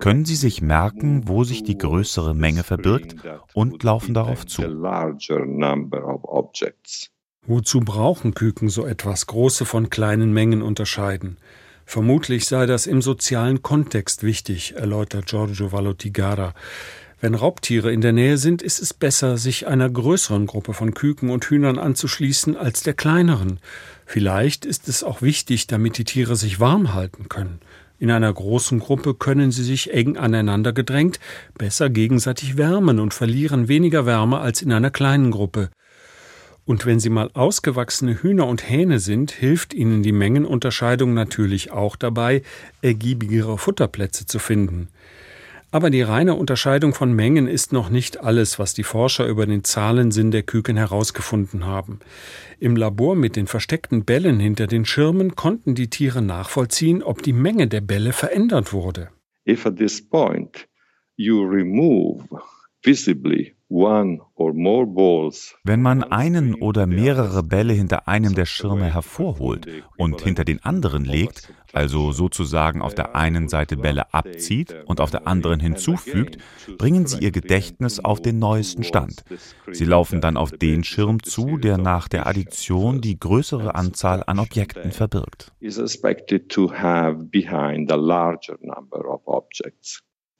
können 0.00 0.24
Sie 0.24 0.36
sich 0.36 0.62
merken, 0.62 1.28
wo 1.28 1.44
sich 1.44 1.62
die 1.62 1.78
größere 1.78 2.34
Menge 2.34 2.62
verbirgt 2.62 3.16
und 3.54 3.82
laufen 3.82 4.14
darauf 4.14 4.46
zu. 4.46 4.62
Wozu 7.44 7.80
brauchen 7.80 8.34
Küken 8.34 8.68
so 8.68 8.86
etwas 8.86 9.26
große 9.26 9.64
von 9.64 9.90
kleinen 9.90 10.32
Mengen 10.32 10.62
unterscheiden? 10.62 11.38
Vermutlich 11.84 12.46
sei 12.46 12.66
das 12.66 12.86
im 12.86 13.02
sozialen 13.02 13.62
Kontext 13.62 14.22
wichtig, 14.22 14.74
erläutert 14.76 15.26
Giorgio 15.26 15.72
Valotigara. 15.72 16.54
Wenn 17.22 17.36
Raubtiere 17.36 17.92
in 17.92 18.00
der 18.00 18.12
Nähe 18.12 18.36
sind, 18.36 18.62
ist 18.62 18.82
es 18.82 18.92
besser, 18.92 19.38
sich 19.38 19.68
einer 19.68 19.88
größeren 19.88 20.46
Gruppe 20.46 20.74
von 20.74 20.92
Küken 20.92 21.30
und 21.30 21.44
Hühnern 21.44 21.78
anzuschließen 21.78 22.56
als 22.56 22.82
der 22.82 22.94
kleineren. 22.94 23.60
Vielleicht 24.06 24.66
ist 24.66 24.88
es 24.88 25.04
auch 25.04 25.22
wichtig, 25.22 25.68
damit 25.68 25.98
die 25.98 26.04
Tiere 26.04 26.34
sich 26.34 26.58
warm 26.58 26.94
halten 26.94 27.28
können. 27.28 27.60
In 28.00 28.10
einer 28.10 28.32
großen 28.32 28.80
Gruppe 28.80 29.14
können 29.14 29.52
sie 29.52 29.62
sich 29.62 29.94
eng 29.94 30.16
aneinander 30.16 30.72
gedrängt 30.72 31.20
besser 31.56 31.90
gegenseitig 31.90 32.56
wärmen 32.56 32.98
und 32.98 33.14
verlieren 33.14 33.68
weniger 33.68 34.04
Wärme 34.04 34.40
als 34.40 34.60
in 34.60 34.72
einer 34.72 34.90
kleinen 34.90 35.30
Gruppe. 35.30 35.70
Und 36.64 36.86
wenn 36.86 36.98
sie 36.98 37.10
mal 37.10 37.30
ausgewachsene 37.34 38.20
Hühner 38.20 38.48
und 38.48 38.68
Hähne 38.68 38.98
sind, 38.98 39.30
hilft 39.30 39.74
ihnen 39.74 40.02
die 40.02 40.10
Mengenunterscheidung 40.10 41.14
natürlich 41.14 41.70
auch 41.70 41.94
dabei, 41.94 42.42
ergiebigere 42.82 43.58
Futterplätze 43.58 44.26
zu 44.26 44.40
finden. 44.40 44.88
Aber 45.74 45.88
die 45.88 46.02
reine 46.02 46.34
Unterscheidung 46.34 46.92
von 46.92 47.14
Mengen 47.14 47.48
ist 47.48 47.72
noch 47.72 47.88
nicht 47.88 48.20
alles, 48.20 48.58
was 48.58 48.74
die 48.74 48.82
Forscher 48.82 49.26
über 49.26 49.46
den 49.46 49.64
Zahlensinn 49.64 50.30
der 50.30 50.42
Küken 50.42 50.76
herausgefunden 50.76 51.64
haben. 51.64 52.00
Im 52.60 52.76
Labor 52.76 53.16
mit 53.16 53.36
den 53.36 53.46
versteckten 53.46 54.04
Bällen 54.04 54.38
hinter 54.38 54.66
den 54.66 54.84
Schirmen 54.84 55.34
konnten 55.34 55.74
die 55.74 55.88
Tiere 55.88 56.20
nachvollziehen, 56.20 57.02
ob 57.02 57.22
die 57.22 57.32
Menge 57.32 57.68
der 57.68 57.80
Bälle 57.80 58.12
verändert 58.12 58.74
wurde. 58.74 59.08
If 59.48 59.64
at 59.64 59.78
this 59.78 60.06
point 60.06 60.68
you 61.16 61.42
remove 61.42 62.22
visibly 62.84 63.54
wenn 65.64 65.80
man 65.80 66.04
einen 66.04 66.54
oder 66.56 66.86
mehrere 66.86 67.42
Bälle 67.42 67.72
hinter 67.72 68.06
einem 68.06 68.34
der 68.34 68.44
Schirme 68.44 68.92
hervorholt 68.92 69.66
und 69.96 70.20
hinter 70.20 70.44
den 70.44 70.62
anderen 70.62 71.06
legt, 71.06 71.50
also 71.72 72.12
sozusagen 72.12 72.82
auf 72.82 72.94
der 72.94 73.16
einen 73.16 73.48
Seite 73.48 73.78
Bälle 73.78 74.12
abzieht 74.12 74.76
und 74.84 75.00
auf 75.00 75.10
der 75.10 75.26
anderen 75.26 75.58
hinzufügt, 75.58 76.36
bringen 76.76 77.06
sie 77.06 77.20
ihr 77.20 77.30
Gedächtnis 77.32 77.98
auf 77.98 78.20
den 78.20 78.38
neuesten 78.38 78.84
Stand. 78.84 79.24
Sie 79.70 79.86
laufen 79.86 80.20
dann 80.20 80.36
auf 80.36 80.50
den 80.50 80.84
Schirm 80.84 81.22
zu, 81.22 81.56
der 81.56 81.78
nach 81.78 82.08
der 82.08 82.26
Addition 82.26 83.00
die 83.00 83.18
größere 83.18 83.74
Anzahl 83.74 84.22
an 84.26 84.38
Objekten 84.38 84.92
verbirgt. 84.92 85.50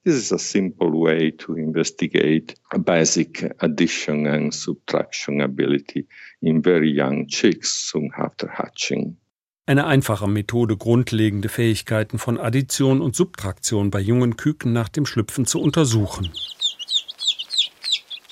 This 0.04 0.16
is 0.16 0.32
a 0.32 0.38
simple 0.38 0.90
way 1.00 1.30
to 1.30 1.54
investigate 1.54 2.56
a 2.72 2.78
basic 2.78 3.54
addition 3.60 4.26
and 4.26 4.52
subtraction 4.52 5.40
ability 5.40 6.08
in 6.40 6.60
very 6.60 6.90
young 6.90 7.28
chicks 7.28 7.88
soon 7.90 8.10
after 8.16 8.48
hatching. 8.48 9.16
Eine 9.64 9.86
einfache 9.86 10.26
Methode, 10.26 10.76
grundlegende 10.76 11.48
Fähigkeiten 11.48 12.18
von 12.18 12.36
Addition 12.36 13.00
und 13.00 13.14
Subtraktion 13.14 13.92
bei 13.92 14.00
jungen 14.00 14.36
Küken 14.36 14.72
nach 14.72 14.88
dem 14.88 15.06
Schlüpfen 15.06 15.46
zu 15.46 15.60
untersuchen. 15.60 16.30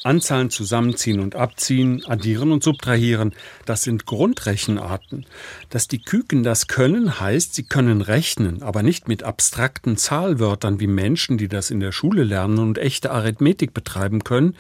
Anzahlen 0.03 0.51
zusammenziehen 0.51 1.21
und 1.21 1.35
abziehen, 1.35 2.05
addieren 2.07 2.53
und 2.53 2.65
subtrahieren, 2.65 3.35
das 3.67 3.83
sind 3.83 4.07
Grundrechenarten. 4.07 5.27
Dass 5.69 5.89
die 5.89 6.01
Küken 6.01 6.43
das 6.43 6.67
können, 6.67 7.21
heißt, 7.21 7.55
sie 7.55 7.65
können 7.65 8.01
rechnen, 8.01 8.63
aber 8.63 8.83
nicht 8.83 9.09
mit 9.09 9.23
abstrakten 9.23 9.97
Zahlwörtern 9.97 10.81
wie 10.81 10.87
Menschen, 10.87 11.37
die 11.37 11.49
das 11.49 11.71
in 11.71 11.81
der 11.81 11.93
Schule 11.93 12.25
lernen 12.25 12.59
und 12.59 12.79
echte 12.79 13.11
Arithmetik 13.11 13.75
betreiben 13.75 14.25
können, 14.25 14.57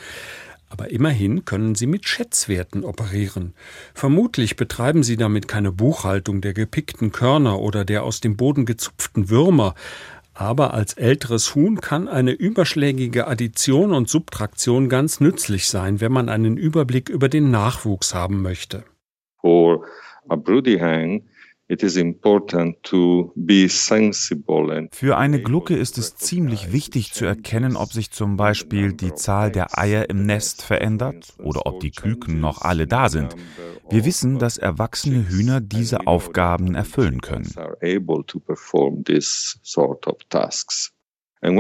aber 0.70 0.90
immerhin 0.90 1.44
können 1.44 1.74
sie 1.74 1.88
mit 1.88 2.08
Schätzwerten 2.08 2.84
operieren. 2.84 3.54
Vermutlich 3.92 4.54
betreiben 4.54 5.02
sie 5.02 5.16
damit 5.16 5.48
keine 5.48 5.72
Buchhaltung 5.72 6.40
der 6.40 6.54
gepickten 6.54 7.10
Körner 7.10 7.58
oder 7.58 7.84
der 7.84 8.04
aus 8.04 8.20
dem 8.20 8.36
Boden 8.36 8.66
gezupften 8.66 9.30
Würmer, 9.30 9.74
aber 10.40 10.72
als 10.72 10.94
älteres 10.94 11.54
Huhn 11.54 11.82
kann 11.82 12.08
eine 12.08 12.32
überschlägige 12.32 13.26
Addition 13.26 13.92
und 13.92 14.08
Subtraktion 14.08 14.88
ganz 14.88 15.20
nützlich 15.20 15.68
sein, 15.68 16.00
wenn 16.00 16.12
man 16.12 16.30
einen 16.30 16.56
Überblick 16.56 17.10
über 17.10 17.28
den 17.28 17.50
Nachwuchs 17.50 18.14
haben 18.14 18.40
möchte. 18.40 18.84
For 19.42 19.84
a 20.30 20.36
broody 20.36 20.78
hen, 20.78 21.28
für 24.92 25.16
eine 25.16 25.40
Glucke 25.40 25.76
ist 25.76 25.98
es 25.98 26.16
ziemlich 26.16 26.72
wichtig 26.72 27.12
zu 27.12 27.24
erkennen, 27.24 27.76
ob 27.76 27.92
sich 27.92 28.10
zum 28.10 28.36
Beispiel 28.36 28.92
die 28.92 29.14
Zahl 29.14 29.52
der 29.52 29.78
Eier 29.78 30.10
im 30.10 30.26
Nest 30.26 30.62
verändert 30.62 31.32
oder 31.38 31.66
ob 31.66 31.78
die 31.78 31.92
Küken 31.92 32.40
noch 32.40 32.62
alle 32.62 32.88
da 32.88 33.08
sind. 33.08 33.36
Wir 33.88 34.04
wissen, 34.04 34.40
dass 34.40 34.58
erwachsene 34.58 35.28
Hühner 35.28 35.60
diese 35.60 36.08
Aufgaben 36.08 36.74
erfüllen 36.74 37.20
können. 37.20 37.48
Wenn 41.42 41.56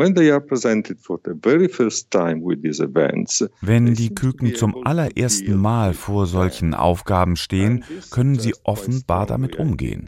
die 3.94 4.14
Küken 4.14 4.54
zum 4.54 4.86
allerersten 4.86 5.56
Mal 5.56 5.94
vor 5.94 6.26
solchen 6.26 6.74
Aufgaben 6.74 7.36
stehen, 7.36 7.84
können 8.10 8.38
sie 8.38 8.54
offenbar 8.62 9.24
damit 9.26 9.56
umgehen. 9.56 10.06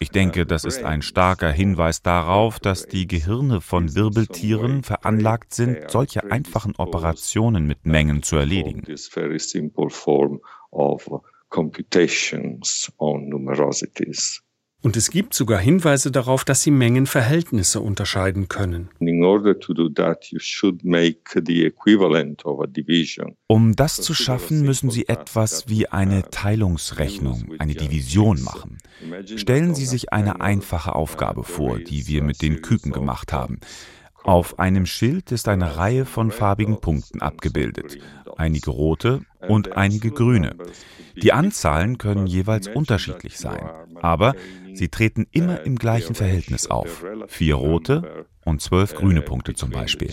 Ich 0.00 0.10
denke, 0.10 0.44
das 0.44 0.64
ist 0.64 0.82
ein 0.82 1.02
starker 1.02 1.52
Hinweis 1.52 2.02
darauf, 2.02 2.58
dass 2.58 2.86
die 2.86 3.06
Gehirne 3.06 3.60
von 3.60 3.94
Wirbeltieren 3.94 4.82
veranlagt 4.82 5.54
sind, 5.54 5.88
solche 5.88 6.24
einfachen 6.30 6.74
Operationen 6.76 7.66
mit 7.66 7.86
Mengen 7.86 8.24
zu 8.24 8.36
erledigen. 8.36 8.82
computations 11.52 12.90
on 12.98 13.28
numerosities. 13.28 14.42
Und 14.82 14.96
es 14.96 15.10
gibt 15.10 15.32
sogar 15.32 15.60
Hinweise 15.60 16.10
darauf, 16.10 16.44
dass 16.44 16.62
sie 16.62 16.72
Mengenverhältnisse 16.72 17.80
unterscheiden 17.80 18.48
können. 18.48 18.88
Um 23.46 23.76
das 23.76 23.96
zu 23.96 24.14
schaffen, 24.14 24.62
müssen 24.62 24.90
Sie 24.90 25.08
etwas 25.08 25.68
wie 25.68 25.88
eine 25.88 26.30
Teilungsrechnung, 26.30 27.54
eine 27.60 27.74
Division 27.74 28.42
machen. 28.42 28.78
Stellen 29.36 29.76
Sie 29.76 29.86
sich 29.86 30.12
eine 30.12 30.40
einfache 30.40 30.96
Aufgabe 30.96 31.44
vor, 31.44 31.78
die 31.78 32.08
wir 32.08 32.24
mit 32.24 32.42
den 32.42 32.60
Küken 32.60 32.90
gemacht 32.90 33.32
haben. 33.32 33.60
Auf 34.24 34.58
einem 34.58 34.86
Schild 34.86 35.32
ist 35.32 35.48
eine 35.48 35.76
Reihe 35.76 36.04
von 36.04 36.30
farbigen 36.30 36.80
Punkten 36.80 37.20
abgebildet, 37.20 37.98
einige 38.36 38.70
rote 38.70 39.22
und 39.48 39.76
einige 39.76 40.10
grüne. 40.10 40.56
Die 41.16 41.32
Anzahlen 41.32 41.98
können 41.98 42.26
jeweils 42.26 42.68
unterschiedlich 42.68 43.38
sein, 43.38 43.68
aber 44.00 44.34
sie 44.74 44.88
treten 44.88 45.26
immer 45.32 45.64
im 45.64 45.76
gleichen 45.76 46.14
Verhältnis 46.14 46.68
auf. 46.68 47.04
Vier 47.26 47.56
rote 47.56 48.26
und 48.44 48.60
zwölf 48.60 48.94
grüne 48.94 49.22
Punkte 49.22 49.54
zum 49.54 49.70
Beispiel. 49.70 50.12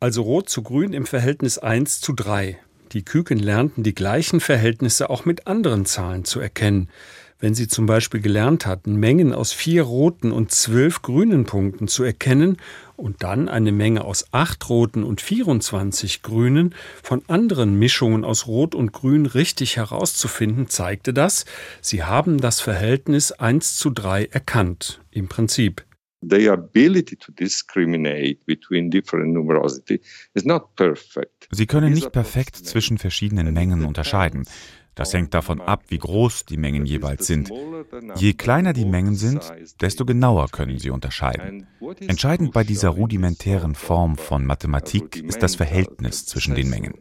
Also 0.00 0.22
rot 0.22 0.48
zu 0.48 0.62
grün 0.62 0.92
im 0.92 1.06
Verhältnis 1.06 1.58
1 1.58 2.00
zu 2.00 2.12
3. 2.12 2.58
Die 2.92 3.04
Küken 3.04 3.38
lernten 3.38 3.82
die 3.82 3.94
gleichen 3.94 4.40
Verhältnisse 4.40 5.08
auch 5.08 5.24
mit 5.24 5.46
anderen 5.46 5.86
Zahlen 5.86 6.24
zu 6.24 6.40
erkennen. 6.40 6.88
Wenn 7.40 7.54
sie 7.54 7.66
zum 7.66 7.86
Beispiel 7.86 8.20
gelernt 8.20 8.66
hatten, 8.66 8.96
Mengen 8.96 9.32
aus 9.32 9.52
vier 9.52 9.82
roten 9.82 10.30
und 10.30 10.52
zwölf 10.52 11.02
grünen 11.02 11.44
Punkten 11.44 11.88
zu 11.88 12.04
erkennen 12.04 12.58
und 12.94 13.24
dann 13.24 13.48
eine 13.48 13.72
Menge 13.72 14.04
aus 14.04 14.26
acht 14.30 14.68
roten 14.68 15.02
und 15.02 15.20
24 15.20 16.22
grünen 16.22 16.74
von 17.02 17.22
anderen 17.26 17.78
Mischungen 17.78 18.24
aus 18.24 18.46
Rot 18.46 18.76
und 18.76 18.92
Grün 18.92 19.26
richtig 19.26 19.76
herauszufinden, 19.76 20.68
zeigte 20.68 21.12
das, 21.12 21.44
sie 21.80 22.04
haben 22.04 22.40
das 22.40 22.60
Verhältnis 22.60 23.32
1 23.32 23.74
zu 23.74 23.90
3 23.90 24.26
erkannt, 24.26 25.00
im 25.10 25.26
Prinzip. 25.26 25.84
The 26.22 26.48
ability 26.48 27.16
to 27.16 27.32
discriminate 27.32 28.46
between 28.46 28.90
different 28.90 29.34
numerosity 29.34 30.00
is 30.34 30.44
not 30.44 30.74
perfect. 30.76 31.48
Sie 31.50 31.66
können 31.66 31.92
nicht 31.92 32.12
perfekt 32.12 32.56
zwischen 32.56 32.98
verschiedenen 32.98 33.52
Mengen 33.52 33.84
unterscheiden. 33.84 34.44
Das 34.94 35.14
hängt 35.14 35.32
davon 35.32 35.60
ab, 35.60 35.84
wie 35.88 35.98
groß 35.98 36.44
die 36.44 36.58
Mengen 36.58 36.84
jeweils 36.84 37.26
sind. 37.26 37.50
Je 38.16 38.34
kleiner 38.34 38.74
die 38.74 38.84
Mengen 38.84 39.14
sind, 39.14 39.40
desto 39.80 40.04
genauer 40.04 40.48
können 40.48 40.78
sie 40.78 40.90
unterscheiden. 40.90 41.66
Entscheidend 42.00 42.52
bei 42.52 42.62
dieser 42.62 42.90
rudimentären 42.90 43.74
Form 43.74 44.18
von 44.18 44.44
Mathematik 44.44 45.16
ist 45.16 45.42
das 45.42 45.54
Verhältnis 45.54 46.26
zwischen 46.26 46.54
den 46.54 46.68
Mengen. 46.68 46.94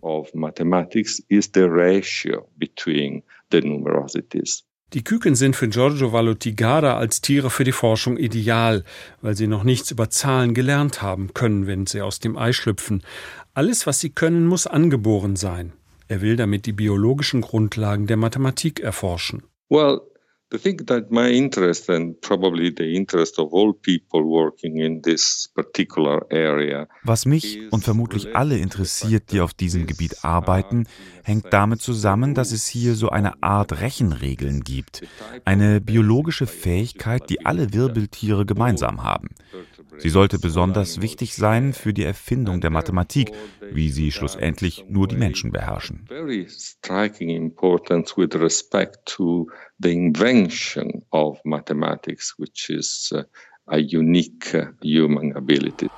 Die 4.94 5.06
Küken 5.06 5.36
sind 5.36 5.56
für 5.56 5.70
Giorgio 5.70 6.12
Valotigara 6.12 6.98
als 6.98 7.22
Tiere 7.22 7.50
für 7.50 7.64
die 7.64 7.72
Forschung 7.72 8.18
ideal, 8.18 8.84
weil 9.22 9.38
sie 9.38 9.48
noch 9.48 9.64
nichts 9.64 9.90
über 9.90 10.10
Zahlen 10.10 10.54
gelernt 10.54 11.02
haben 11.02 11.34
können, 11.34 11.66
wenn 11.66 11.88
sie 11.88 12.02
aus 12.02 12.20
dem 12.20 12.38
Ei 12.38 12.52
schlüpfen. 12.52 13.02
Alles, 13.54 13.88
was 13.88 14.02
sie 14.02 14.10
können, 14.10 14.46
muss 14.46 14.68
angeboren 14.68 15.38
sein. 15.38 15.72
Er 16.10 16.20
will 16.20 16.36
damit 16.36 16.66
die 16.66 16.74
biologischen 16.74 17.40
Grundlagen 17.40 18.06
der 18.06 18.18
Mathematik 18.18 18.82
erforschen. 18.82 19.44
Well, 19.70 20.02
I 20.54 20.58
think 20.58 20.88
that 20.88 21.12
my 21.12 21.30
interest 21.32 21.90
and 21.90 22.20
probably 22.20 22.74
the 22.76 22.94
interest 22.94 23.40
of 23.40 23.54
all 23.54 23.74
people 23.74 24.24
working 24.24 24.80
in 24.80 25.02
this 25.02 25.50
particular 25.56 26.26
area 26.30 26.90
Was 27.04 27.26
mich 27.26 27.72
und 27.72 27.86
vermutlich 27.86 28.36
alle 28.36 28.58
interessiert, 28.58 29.32
die 29.32 29.40
auf 29.40 29.54
diesem 29.54 29.88
Gebiet 29.88 30.26
arbeiten, 30.26 30.88
hängt 31.24 31.54
damit 31.54 31.82
zusammen, 31.82 32.36
dass 32.36 32.52
es 32.52 32.68
hier 32.68 32.96
so 32.96 33.10
eine 33.10 33.42
Art 33.42 33.80
Rechenregeln 33.80 34.62
gibt, 34.62 35.08
eine 35.46 35.80
biologische 35.80 36.48
Fähigkeit, 36.48 37.30
die 37.30 37.46
alle 37.46 37.74
Wirbeltiere 37.74 38.46
gemeinsam 38.46 39.04
haben. 39.04 39.30
Sie 40.00 40.10
sollte 40.10 40.40
besonders 40.40 41.02
wichtig 41.02 41.36
sein 41.36 41.74
für 41.74 41.94
die 41.94 42.04
Erfindung 42.04 42.60
der 42.60 42.72
Mathematik, 42.72 43.32
wie 43.72 43.90
sie 43.90 44.12
schlussendlich 44.12 44.86
nur 44.90 45.08
die 45.08 45.16
Menschen 45.16 45.52
beherrschen. 45.52 46.06
Very 46.08 46.48
striking 46.50 47.30
importance 47.30 48.18
with 48.18 48.36
respect 48.36 49.06
to 49.06 49.48
the 49.82 49.92
invention 49.92 51.04
of 51.12 51.40
mathematics, 51.44 52.36
which 52.38 52.70
is 52.70 53.12
uh, 53.14 53.24
a 53.68 53.78
unique 53.80 54.54
uh, 54.54 54.66
human 54.82 55.36
ability. 55.36 55.90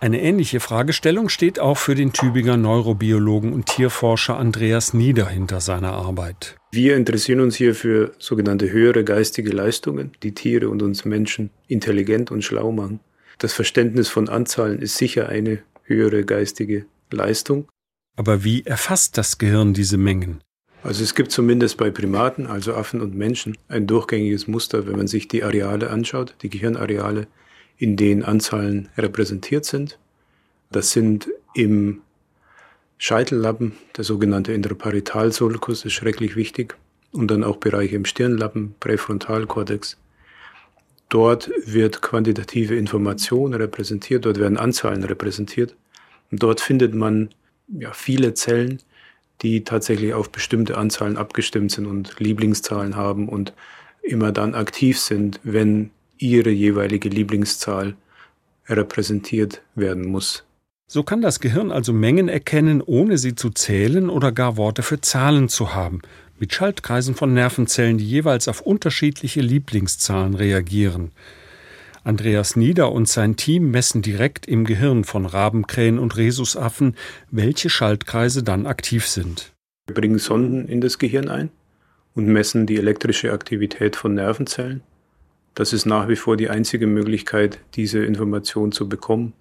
Eine 0.00 0.20
ähnliche 0.20 0.60
Fragestellung 0.60 1.30
steht 1.30 1.58
auch 1.58 1.78
für 1.78 1.94
den 1.94 2.12
Tübinger 2.12 2.58
Neurobiologen 2.58 3.54
und 3.54 3.64
Tierforscher 3.64 4.36
Andreas 4.36 4.92
Nieder 4.92 5.26
hinter 5.26 5.62
seiner 5.62 5.94
Arbeit. 5.94 6.56
Wir 6.72 6.96
interessieren 6.96 7.40
uns 7.40 7.56
hier 7.56 7.74
für 7.74 8.12
sogenannte 8.18 8.70
höhere 8.70 9.02
geistige 9.02 9.50
Leistungen, 9.50 10.12
die 10.22 10.34
Tiere 10.34 10.68
und 10.68 10.82
uns 10.82 11.06
Menschen 11.06 11.48
intelligent 11.68 12.30
und 12.30 12.42
schlau 12.44 12.70
machen. 12.70 13.00
Das 13.38 13.54
Verständnis 13.54 14.10
von 14.10 14.28
Anzahlen 14.28 14.82
ist 14.82 14.98
sicher 14.98 15.30
eine 15.30 15.60
höhere 15.84 16.22
geistige 16.24 16.84
Leistung. 17.10 17.66
Aber 18.14 18.44
wie 18.44 18.62
erfasst 18.66 19.16
das 19.16 19.38
Gehirn 19.38 19.72
diese 19.72 19.96
Mengen? 19.96 20.43
Also 20.84 21.02
es 21.02 21.14
gibt 21.14 21.32
zumindest 21.32 21.78
bei 21.78 21.90
Primaten, 21.90 22.46
also 22.46 22.74
Affen 22.74 23.00
und 23.00 23.14
Menschen, 23.14 23.56
ein 23.68 23.86
durchgängiges 23.86 24.46
Muster, 24.46 24.86
wenn 24.86 24.96
man 24.96 25.06
sich 25.06 25.28
die 25.28 25.42
Areale 25.42 25.88
anschaut, 25.88 26.34
die 26.42 26.50
Gehirnareale, 26.50 27.26
in 27.78 27.96
denen 27.96 28.22
Anzahlen 28.22 28.90
repräsentiert 28.98 29.64
sind. 29.64 29.98
Das 30.70 30.90
sind 30.92 31.30
im 31.54 32.02
Scheitellappen, 32.98 33.72
der 33.96 34.04
sogenannte 34.04 34.52
Interparitalsulcus 34.52 35.86
ist 35.86 35.94
schrecklich 35.94 36.36
wichtig, 36.36 36.76
und 37.12 37.30
dann 37.30 37.44
auch 37.44 37.56
Bereiche 37.56 37.96
im 37.96 38.04
Stirnlappen, 38.04 38.74
Präfrontalkortex. 38.78 39.96
Dort 41.08 41.50
wird 41.64 42.02
quantitative 42.02 42.76
Information 42.76 43.54
repräsentiert, 43.54 44.26
dort 44.26 44.38
werden 44.38 44.58
Anzahlen 44.58 45.04
repräsentiert. 45.04 45.76
Und 46.30 46.42
dort 46.42 46.60
findet 46.60 46.94
man 46.94 47.30
ja, 47.68 47.92
viele 47.94 48.34
Zellen, 48.34 48.80
die 49.42 49.64
tatsächlich 49.64 50.14
auf 50.14 50.30
bestimmte 50.30 50.76
Anzahlen 50.76 51.16
abgestimmt 51.16 51.72
sind 51.72 51.86
und 51.86 52.18
Lieblingszahlen 52.18 52.96
haben 52.96 53.28
und 53.28 53.52
immer 54.02 54.32
dann 54.32 54.54
aktiv 54.54 54.98
sind, 54.98 55.40
wenn 55.42 55.90
ihre 56.18 56.50
jeweilige 56.50 57.08
Lieblingszahl 57.08 57.94
repräsentiert 58.68 59.62
werden 59.74 60.06
muss. 60.06 60.44
So 60.86 61.02
kann 61.02 61.22
das 61.22 61.40
Gehirn 61.40 61.72
also 61.72 61.92
Mengen 61.92 62.28
erkennen, 62.28 62.82
ohne 62.82 63.18
sie 63.18 63.34
zu 63.34 63.50
zählen 63.50 64.10
oder 64.10 64.32
gar 64.32 64.56
Worte 64.56 64.82
für 64.82 65.00
Zahlen 65.00 65.48
zu 65.48 65.74
haben, 65.74 66.02
mit 66.38 66.52
Schaltkreisen 66.54 67.14
von 67.14 67.32
Nervenzellen, 67.32 67.98
die 67.98 68.08
jeweils 68.08 68.48
auf 68.48 68.60
unterschiedliche 68.60 69.40
Lieblingszahlen 69.40 70.34
reagieren. 70.34 71.10
Andreas 72.04 72.54
Nieder 72.54 72.92
und 72.92 73.08
sein 73.08 73.36
Team 73.36 73.70
messen 73.70 74.02
direkt 74.02 74.46
im 74.46 74.66
Gehirn 74.66 75.04
von 75.04 75.24
Rabenkrähen 75.24 75.98
und 75.98 76.18
Rhesusaffen, 76.18 76.96
welche 77.30 77.70
Schaltkreise 77.70 78.42
dann 78.42 78.66
aktiv 78.66 79.08
sind. 79.08 79.54
Wir 79.86 79.94
bringen 79.94 80.18
Sonden 80.18 80.68
in 80.68 80.82
das 80.82 80.98
Gehirn 80.98 81.30
ein 81.30 81.48
und 82.14 82.26
messen 82.26 82.66
die 82.66 82.76
elektrische 82.76 83.32
Aktivität 83.32 83.96
von 83.96 84.12
Nervenzellen. 84.12 84.82
Das 85.54 85.72
ist 85.72 85.86
nach 85.86 86.08
wie 86.08 86.16
vor 86.16 86.36
die 86.36 86.50
einzige 86.50 86.86
Möglichkeit, 86.86 87.58
diese 87.74 88.04
Information 88.04 88.70
zu 88.70 88.86
bekommen. 88.86 89.32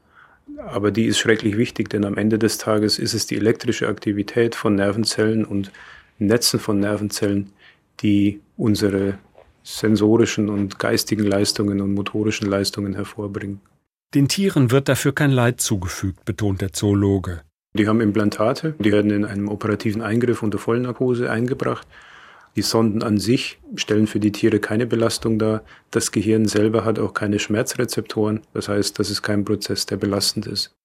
Aber 0.57 0.91
die 0.91 1.05
ist 1.05 1.17
schrecklich 1.17 1.57
wichtig, 1.57 1.89
denn 1.89 2.05
am 2.05 2.17
Ende 2.17 2.39
des 2.39 2.59
Tages 2.59 2.97
ist 2.97 3.13
es 3.13 3.25
die 3.25 3.35
elektrische 3.35 3.89
Aktivität 3.89 4.55
von 4.55 4.75
Nervenzellen 4.75 5.43
und 5.43 5.71
Netzen 6.17 6.61
von 6.61 6.79
Nervenzellen, 6.79 7.51
die 8.01 8.39
unsere 8.55 9.17
sensorischen 9.63 10.49
und 10.49 10.77
geistigen 10.77 11.23
Leistungen 11.23 11.81
und 11.81 11.93
motorischen 11.93 12.49
Leistungen 12.49 12.93
hervorbringen. 12.93 13.61
Den 14.13 14.27
Tieren 14.27 14.69
wird 14.69 14.89
dafür 14.89 15.13
kein 15.13 15.31
Leid 15.31 15.59
zugefügt, 15.59 16.25
betont 16.25 16.61
der 16.61 16.73
Zoologe. 16.73 17.41
Die 17.75 17.87
haben 17.87 18.01
Implantate, 18.01 18.75
die 18.77 18.91
werden 18.91 19.09
in 19.09 19.25
einem 19.25 19.47
operativen 19.47 20.03
Eingriff 20.03 20.43
unter 20.43 20.59
Vollnarkose 20.59 21.31
eingebracht. 21.31 21.87
Die 22.55 22.61
Sonden 22.61 23.01
an 23.01 23.17
sich 23.17 23.59
stellen 23.75 24.05
für 24.05 24.19
die 24.19 24.31
Tiere 24.31 24.59
keine 24.59 24.85
Belastung 24.85 25.39
dar. 25.39 25.63
Das 25.89 26.11
Gehirn 26.11 26.47
selber 26.47 26.85
hat 26.85 26.99
auch 26.99 27.15
keine 27.15 27.39
Schmerzrezeptoren. 27.39 28.41
Das 28.53 28.69
heißt, 28.69 28.99
das 28.99 29.09
ist 29.09 29.23
kein 29.23 29.43
Prozess, 29.43 29.87
der 29.87 29.97
belastend 29.97 30.45
ist. 30.45 30.75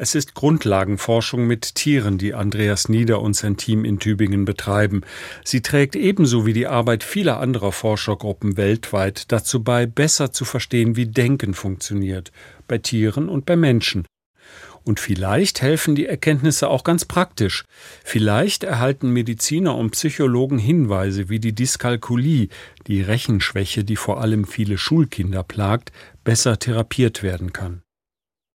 Es 0.00 0.14
ist 0.14 0.36
Grundlagenforschung 0.36 1.48
mit 1.48 1.74
Tieren, 1.74 2.18
die 2.18 2.32
Andreas 2.32 2.88
Nieder 2.88 3.20
und 3.20 3.34
sein 3.34 3.56
Team 3.56 3.84
in 3.84 3.98
Tübingen 3.98 4.44
betreiben. 4.44 5.00
Sie 5.44 5.60
trägt 5.60 5.96
ebenso 5.96 6.46
wie 6.46 6.52
die 6.52 6.68
Arbeit 6.68 7.02
vieler 7.02 7.40
anderer 7.40 7.72
Forschergruppen 7.72 8.56
weltweit 8.56 9.32
dazu 9.32 9.64
bei, 9.64 9.86
besser 9.86 10.30
zu 10.30 10.44
verstehen, 10.44 10.94
wie 10.94 11.06
Denken 11.06 11.52
funktioniert, 11.52 12.30
bei 12.68 12.78
Tieren 12.78 13.28
und 13.28 13.44
bei 13.44 13.56
Menschen. 13.56 14.06
Und 14.84 15.00
vielleicht 15.00 15.62
helfen 15.62 15.96
die 15.96 16.06
Erkenntnisse 16.06 16.68
auch 16.68 16.84
ganz 16.84 17.04
praktisch. 17.04 17.64
Vielleicht 18.04 18.62
erhalten 18.62 19.12
Mediziner 19.12 19.74
und 19.74 19.90
Psychologen 19.90 20.58
Hinweise, 20.58 21.28
wie 21.28 21.40
die 21.40 21.56
Dyskalkulie, 21.56 22.50
die 22.86 23.02
Rechenschwäche, 23.02 23.82
die 23.82 23.96
vor 23.96 24.20
allem 24.20 24.44
viele 24.44 24.78
Schulkinder 24.78 25.42
plagt, 25.42 25.90
besser 26.22 26.60
therapiert 26.60 27.24
werden 27.24 27.52
kann. 27.52 27.82